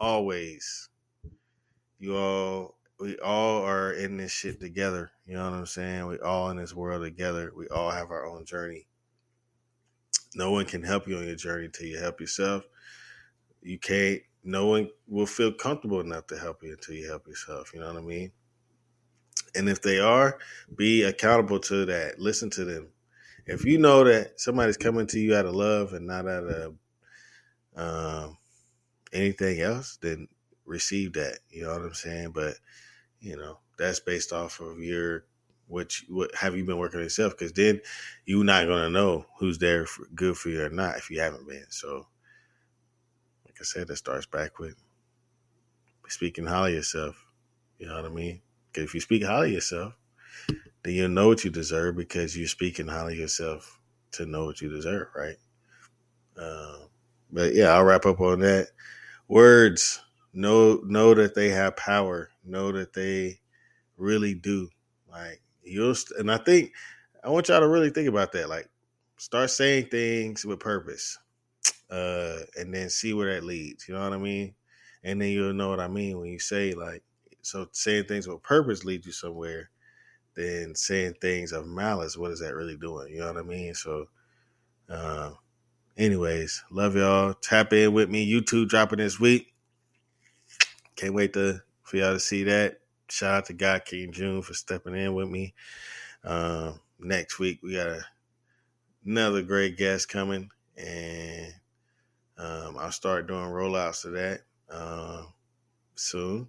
always. 0.00 0.88
You 1.98 2.16
all, 2.16 2.76
we 2.98 3.18
all 3.18 3.62
are 3.62 3.92
in 3.92 4.16
this 4.16 4.32
shit 4.32 4.58
together. 4.58 5.10
You 5.26 5.34
know 5.34 5.44
what 5.44 5.56
I'm 5.56 5.66
saying? 5.66 6.06
We 6.06 6.18
all 6.18 6.50
in 6.50 6.56
this 6.56 6.74
world 6.74 7.02
together. 7.02 7.52
We 7.54 7.68
all 7.68 7.90
have 7.90 8.10
our 8.10 8.26
own 8.26 8.44
journey. 8.44 8.86
No 10.34 10.50
one 10.50 10.64
can 10.64 10.82
help 10.82 11.06
you 11.06 11.16
on 11.18 11.26
your 11.26 11.36
journey 11.36 11.68
till 11.72 11.86
you 11.86 11.98
help 11.98 12.20
yourself. 12.20 12.64
You 13.62 13.78
can't 13.78 14.20
no 14.42 14.66
one 14.66 14.88
will 15.06 15.26
feel 15.26 15.52
comfortable 15.52 16.00
enough 16.00 16.26
to 16.28 16.38
help 16.38 16.62
you 16.62 16.72
until 16.72 16.94
you 16.94 17.06
help 17.06 17.26
yourself. 17.26 17.72
You 17.74 17.80
know 17.80 17.88
what 17.88 18.02
I 18.02 18.06
mean? 18.06 18.32
And 19.54 19.68
if 19.68 19.82
they 19.82 19.98
are, 19.98 20.38
be 20.74 21.02
accountable 21.02 21.60
to 21.60 21.84
that. 21.86 22.18
Listen 22.18 22.48
to 22.50 22.64
them. 22.64 22.88
If 23.46 23.64
you 23.64 23.78
know 23.78 24.04
that 24.04 24.40
somebody's 24.40 24.76
coming 24.76 25.06
to 25.08 25.18
you 25.18 25.34
out 25.34 25.46
of 25.46 25.54
love 25.54 25.92
and 25.92 26.06
not 26.06 26.28
out 26.28 26.44
of 26.44 26.74
um, 27.76 28.38
anything 29.12 29.60
else, 29.60 29.98
then 30.00 30.28
receive 30.64 31.14
that. 31.14 31.40
You 31.50 31.64
know 31.64 31.72
what 31.72 31.82
I'm 31.82 31.94
saying? 31.94 32.30
But 32.30 32.54
you 33.20 33.36
know 33.36 33.58
that's 33.76 34.00
based 34.00 34.32
off 34.32 34.60
of 34.60 34.78
your 34.78 35.24
you, 35.70 35.90
what 36.08 36.34
have 36.34 36.56
you 36.56 36.64
been 36.64 36.78
working 36.78 36.98
on 36.98 37.04
yourself? 37.04 37.36
Because 37.36 37.52
then 37.52 37.80
you're 38.24 38.44
not 38.44 38.66
gonna 38.66 38.90
know 38.90 39.26
who's 39.38 39.58
there 39.58 39.86
for, 39.86 40.06
good 40.14 40.36
for 40.36 40.48
you 40.48 40.64
or 40.64 40.70
not 40.70 40.96
if 40.96 41.10
you 41.10 41.20
haven't 41.20 41.48
been. 41.48 41.66
So, 41.68 42.06
I 43.60 43.64
said, 43.64 43.90
it 43.90 43.96
starts 43.96 44.26
back 44.26 44.58
with 44.58 44.74
speaking 46.08 46.46
highly 46.46 46.72
of 46.72 46.76
yourself. 46.76 47.24
You 47.78 47.86
know 47.86 47.94
what 47.94 48.04
I 48.04 48.14
mean? 48.14 48.40
Because 48.72 48.84
if 48.84 48.94
you 48.94 49.00
speak 49.00 49.24
highly 49.24 49.48
of 49.48 49.54
yourself, 49.54 49.94
then 50.82 50.94
you'll 50.94 51.08
know 51.08 51.28
what 51.28 51.44
you 51.44 51.50
deserve 51.50 51.96
because 51.96 52.36
you're 52.36 52.48
speaking 52.48 52.88
highly 52.88 53.14
of 53.14 53.20
yourself 53.20 53.78
to 54.12 54.26
know 54.26 54.46
what 54.46 54.60
you 54.60 54.68
deserve, 54.68 55.08
right? 55.14 55.36
Uh, 56.40 56.78
but 57.32 57.54
yeah, 57.54 57.68
I'll 57.68 57.84
wrap 57.84 58.06
up 58.06 58.20
on 58.20 58.40
that. 58.40 58.68
Words 59.28 60.00
know 60.32 60.80
know 60.84 61.14
that 61.14 61.34
they 61.34 61.50
have 61.50 61.76
power. 61.76 62.30
Know 62.44 62.72
that 62.72 62.92
they 62.92 63.40
really 63.96 64.34
do. 64.34 64.68
Like 65.10 65.40
you'll, 65.62 65.94
and 66.18 66.30
I 66.30 66.38
think 66.38 66.72
I 67.22 67.28
want 67.28 67.48
y'all 67.48 67.60
to 67.60 67.68
really 67.68 67.90
think 67.90 68.08
about 68.08 68.32
that. 68.32 68.48
Like, 68.48 68.68
start 69.18 69.50
saying 69.50 69.86
things 69.86 70.44
with 70.44 70.60
purpose, 70.60 71.18
uh, 71.90 72.38
and 72.56 72.72
then 72.72 72.88
see 72.88 73.12
where 73.12 73.34
that 73.34 73.44
leads. 73.44 73.88
You 73.88 73.94
know 73.94 74.02
what 74.02 74.12
I 74.12 74.18
mean? 74.18 74.54
And 75.02 75.20
then 75.20 75.30
you'll 75.30 75.54
know 75.54 75.70
what 75.70 75.80
I 75.80 75.88
mean 75.88 76.18
when 76.18 76.30
you 76.30 76.38
say 76.38 76.72
like, 76.72 77.02
so 77.42 77.68
saying 77.72 78.04
things 78.04 78.28
with 78.28 78.42
purpose 78.42 78.84
leads 78.84 79.06
you 79.06 79.12
somewhere. 79.12 79.70
Then 80.36 80.74
saying 80.74 81.14
things 81.20 81.52
of 81.52 81.66
malice, 81.66 82.16
what 82.16 82.30
is 82.30 82.40
that 82.40 82.54
really 82.54 82.76
doing? 82.76 83.12
You 83.12 83.20
know 83.20 83.32
what 83.32 83.38
I 83.38 83.42
mean? 83.42 83.74
So, 83.74 84.06
uh, 84.88 85.32
anyways, 85.96 86.62
love 86.70 86.96
y'all. 86.96 87.34
Tap 87.34 87.72
in 87.72 87.92
with 87.92 88.08
me. 88.08 88.30
YouTube 88.30 88.68
dropping 88.68 88.98
this 88.98 89.18
week. 89.18 89.52
Can't 90.96 91.14
wait 91.14 91.32
to 91.32 91.60
for 91.82 91.96
y'all 91.96 92.12
to 92.12 92.20
see 92.20 92.44
that. 92.44 92.80
Shout 93.08 93.34
out 93.34 93.46
to 93.46 93.52
God 93.54 93.84
King 93.84 94.12
June 94.12 94.42
for 94.42 94.54
stepping 94.54 94.94
in 94.94 95.14
with 95.14 95.28
me. 95.28 95.54
Um, 96.22 96.80
next 97.00 97.38
week 97.38 97.60
we 97.62 97.72
got 97.72 97.88
a, 97.88 98.04
another 99.04 99.42
great 99.42 99.76
guest 99.76 100.08
coming, 100.08 100.50
and 100.76 101.52
um, 102.40 102.78
I'll 102.78 102.92
start 102.92 103.26
doing 103.26 103.50
rollouts 103.50 104.06
of 104.06 104.12
that 104.12 104.40
uh, 104.70 105.24
soon. 105.94 106.48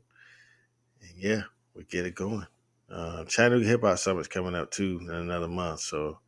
And 1.01 1.11
yeah, 1.17 1.41
we 1.75 1.83
get 1.83 2.05
it 2.05 2.15
going. 2.15 2.47
Uh, 2.89 3.25
Chattanooga 3.25 3.65
Hip 3.65 3.81
Hop 3.81 3.97
Summit's 3.97 4.27
coming 4.29 4.55
up 4.55 4.71
too 4.71 4.99
in 5.01 5.09
another 5.09 5.47
month, 5.49 5.81
so 5.81 6.19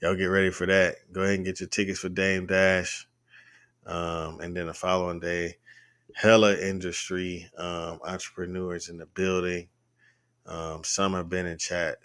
y'all 0.00 0.14
get 0.14 0.26
ready 0.26 0.50
for 0.50 0.66
that. 0.66 0.96
Go 1.12 1.22
ahead 1.22 1.34
and 1.34 1.44
get 1.44 1.60
your 1.60 1.68
tickets 1.68 2.00
for 2.00 2.08
Dame 2.08 2.46
Dash, 2.46 3.08
um, 3.86 4.40
and 4.40 4.56
then 4.56 4.66
the 4.66 4.74
following 4.74 5.20
day, 5.20 5.56
hella 6.14 6.56
industry 6.56 7.50
um, 7.56 8.00
entrepreneurs 8.04 8.88
in 8.88 8.98
the 8.98 9.06
building. 9.06 9.68
Um, 10.46 10.82
some 10.84 11.14
have 11.14 11.28
been 11.28 11.46
in 11.46 11.58
chat. 11.58 11.98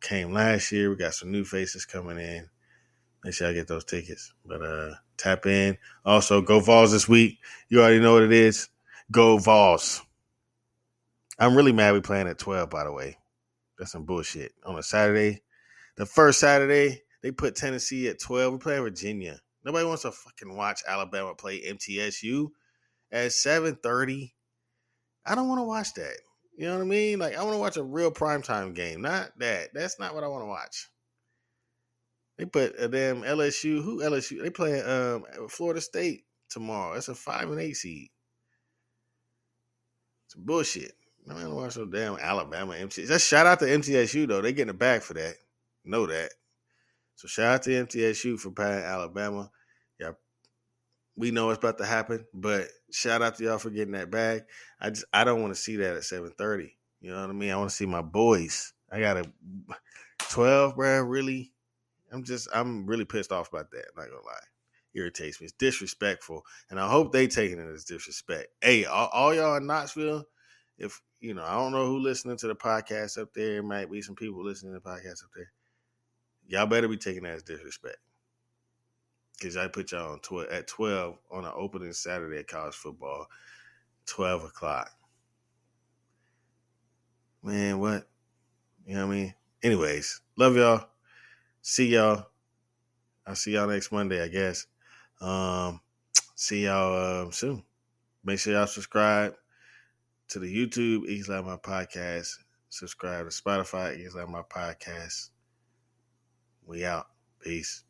Came 0.00 0.32
last 0.32 0.70
year. 0.70 0.90
We 0.90 0.96
got 0.96 1.14
some 1.14 1.30
new 1.30 1.44
faces 1.44 1.84
coming 1.84 2.18
in. 2.18 2.48
Make 3.24 3.32
sure 3.32 3.48
I 3.48 3.54
get 3.54 3.66
those 3.66 3.84
tickets. 3.84 4.32
But 4.44 4.62
uh 4.62 4.94
tap 5.16 5.46
in. 5.46 5.78
Also, 6.04 6.42
go 6.42 6.60
Vols 6.60 6.92
this 6.92 7.08
week. 7.08 7.38
You 7.68 7.80
already 7.80 8.00
know 8.00 8.12
what 8.12 8.22
it 8.22 8.32
is. 8.32 8.68
Go 9.10 9.38
Vols. 9.38 10.02
I'm 11.38 11.56
really 11.56 11.72
mad 11.72 11.94
we 11.94 12.00
playing 12.00 12.28
at 12.28 12.38
12, 12.38 12.70
by 12.70 12.84
the 12.84 12.92
way. 12.92 13.18
That's 13.78 13.92
some 13.92 14.04
bullshit. 14.04 14.52
On 14.64 14.78
a 14.78 14.82
Saturday. 14.82 15.42
The 15.96 16.06
first 16.06 16.38
Saturday, 16.38 17.02
they 17.22 17.32
put 17.32 17.56
Tennessee 17.56 18.08
at 18.08 18.20
12. 18.20 18.52
We 18.52 18.58
play 18.58 18.78
Virginia. 18.78 19.40
Nobody 19.64 19.86
wants 19.86 20.02
to 20.02 20.12
fucking 20.12 20.54
watch 20.54 20.82
Alabama 20.86 21.34
play 21.34 21.62
MTSU 21.62 22.48
at 23.10 23.30
7:30. 23.32 24.32
I 25.24 25.34
don't 25.34 25.48
want 25.48 25.60
to 25.60 25.64
watch 25.64 25.94
that. 25.94 26.16
You 26.56 26.66
know 26.66 26.76
what 26.76 26.82
I 26.82 26.86
mean? 26.86 27.18
Like 27.18 27.36
I 27.36 27.42
want 27.42 27.54
to 27.54 27.58
watch 27.58 27.76
a 27.78 27.82
real 27.82 28.10
primetime 28.10 28.74
game, 28.74 29.00
not 29.00 29.30
that. 29.38 29.70
That's 29.72 29.98
not 29.98 30.14
what 30.14 30.22
I 30.22 30.28
want 30.28 30.42
to 30.42 30.48
watch. 30.48 30.88
They 32.38 32.44
put 32.44 32.74
a 32.78 32.88
damn 32.88 33.22
LSU. 33.22 33.82
Who 33.82 34.00
LSU? 34.00 34.42
They 34.42 34.50
play 34.50 34.80
um 34.82 35.24
Florida 35.48 35.80
State 35.80 36.24
tomorrow. 36.48 36.94
That's 36.94 37.08
a 37.08 37.14
five 37.14 37.50
and 37.50 37.60
eight 37.60 37.76
seed. 37.76 38.10
It's 40.26 40.34
bullshit. 40.34 40.92
I 41.30 41.40
don't 41.40 41.54
watch 41.54 41.76
no 41.76 41.86
damn 41.86 42.18
Alabama 42.18 42.74
MTSU. 42.74 43.06
Just 43.06 43.28
shout 43.28 43.46
out 43.46 43.58
to 43.60 43.66
MTSU 43.66 44.28
though. 44.28 44.40
They 44.40 44.52
getting 44.52 44.70
a 44.70 44.74
bag 44.74 45.02
for 45.02 45.14
that. 45.14 45.36
Know 45.84 46.06
that. 46.06 46.32
So 47.16 47.28
shout 47.28 47.54
out 47.54 47.62
to 47.62 47.70
MTSU 47.70 48.38
for 48.38 48.50
playing 48.50 48.84
Alabama. 48.84 49.50
Yeah, 49.98 50.12
we 51.16 51.30
know 51.30 51.50
it's 51.50 51.58
about 51.58 51.78
to 51.78 51.86
happen, 51.86 52.26
but 52.34 52.68
shout 52.90 53.22
out 53.22 53.36
to 53.36 53.44
y'all 53.44 53.58
for 53.58 53.70
getting 53.70 53.94
that 53.94 54.10
bag. 54.10 54.42
I 54.80 54.90
just 54.90 55.04
I 55.12 55.24
don't 55.24 55.40
want 55.40 55.54
to 55.54 55.60
see 55.60 55.76
that 55.76 55.96
at 55.96 56.02
7:30. 56.02 56.72
You 57.00 57.12
know 57.12 57.20
what 57.20 57.30
I 57.30 57.32
mean? 57.32 57.50
I 57.50 57.56
want 57.56 57.70
to 57.70 57.76
see 57.76 57.86
my 57.86 58.02
boys. 58.02 58.72
I 58.90 59.00
got 59.00 59.16
a 59.18 59.24
12, 60.30 60.76
bro. 60.76 61.02
Really? 61.02 61.53
I'm 62.14 62.22
just 62.22 62.48
I'm 62.54 62.86
really 62.86 63.04
pissed 63.04 63.32
off 63.32 63.52
about 63.52 63.72
that. 63.72 63.86
I'm 63.88 64.02
not 64.02 64.10
gonna 64.10 64.24
lie. 64.24 64.34
Irritates 64.94 65.40
me. 65.40 65.46
It's 65.46 65.54
disrespectful. 65.54 66.44
And 66.70 66.78
I 66.78 66.88
hope 66.88 67.12
they 67.12 67.26
taking 67.26 67.58
it 67.58 67.66
as 67.66 67.84
disrespect. 67.84 68.46
Hey, 68.62 68.84
all, 68.84 69.08
all 69.12 69.34
y'all 69.34 69.56
in 69.56 69.66
Knoxville, 69.66 70.24
if 70.78 71.02
you 71.20 71.34
know, 71.34 71.42
I 71.42 71.54
don't 71.54 71.72
know 71.72 71.86
who 71.86 71.98
listening 71.98 72.36
to 72.36 72.46
the 72.46 72.54
podcast 72.54 73.20
up 73.20 73.34
there. 73.34 73.56
It 73.56 73.64
might 73.64 73.90
be 73.90 74.00
some 74.00 74.14
people 74.14 74.44
listening 74.44 74.74
to 74.74 74.80
the 74.80 74.88
podcast 74.88 75.24
up 75.24 75.30
there. 75.34 75.50
Y'all 76.46 76.66
better 76.66 76.86
be 76.86 76.96
taking 76.96 77.24
that 77.24 77.34
as 77.34 77.42
disrespect 77.42 77.96
because 79.36 79.56
I 79.56 79.66
put 79.66 79.90
y'all 79.90 80.12
on 80.12 80.20
tw- 80.20 80.48
at 80.50 80.68
12 80.68 81.18
on 81.32 81.44
an 81.44 81.52
opening 81.56 81.92
Saturday 81.92 82.38
of 82.38 82.46
college 82.46 82.74
football, 82.74 83.26
12 84.06 84.44
o'clock. 84.44 84.90
Man, 87.42 87.80
what? 87.80 88.06
You 88.86 88.94
know 88.94 89.06
what 89.06 89.14
I 89.14 89.16
mean? 89.16 89.34
Anyways, 89.62 90.20
love 90.36 90.56
y'all. 90.56 90.86
See 91.66 91.86
y'all. 91.86 92.26
I'll 93.26 93.34
see 93.34 93.52
y'all 93.52 93.66
next 93.66 93.90
Monday, 93.90 94.22
I 94.22 94.28
guess. 94.28 94.66
Um, 95.22 95.80
see 96.34 96.66
y'all 96.66 97.26
uh, 97.26 97.30
soon. 97.30 97.62
Make 98.22 98.38
sure 98.38 98.52
y'all 98.52 98.66
subscribe 98.66 99.34
to 100.28 100.38
the 100.38 100.46
YouTube 100.46 101.08
Iggy's 101.08 101.30
Loud 101.30 101.46
Mouth 101.46 101.62
Podcast. 101.62 102.34
Subscribe 102.68 103.30
to 103.30 103.34
Spotify 103.34 103.98
Iggy's 103.98 104.14
Loud 104.14 104.28
Mouth 104.28 104.50
Podcast. 104.50 105.30
We 106.66 106.84
out. 106.84 107.06
Peace. 107.40 107.84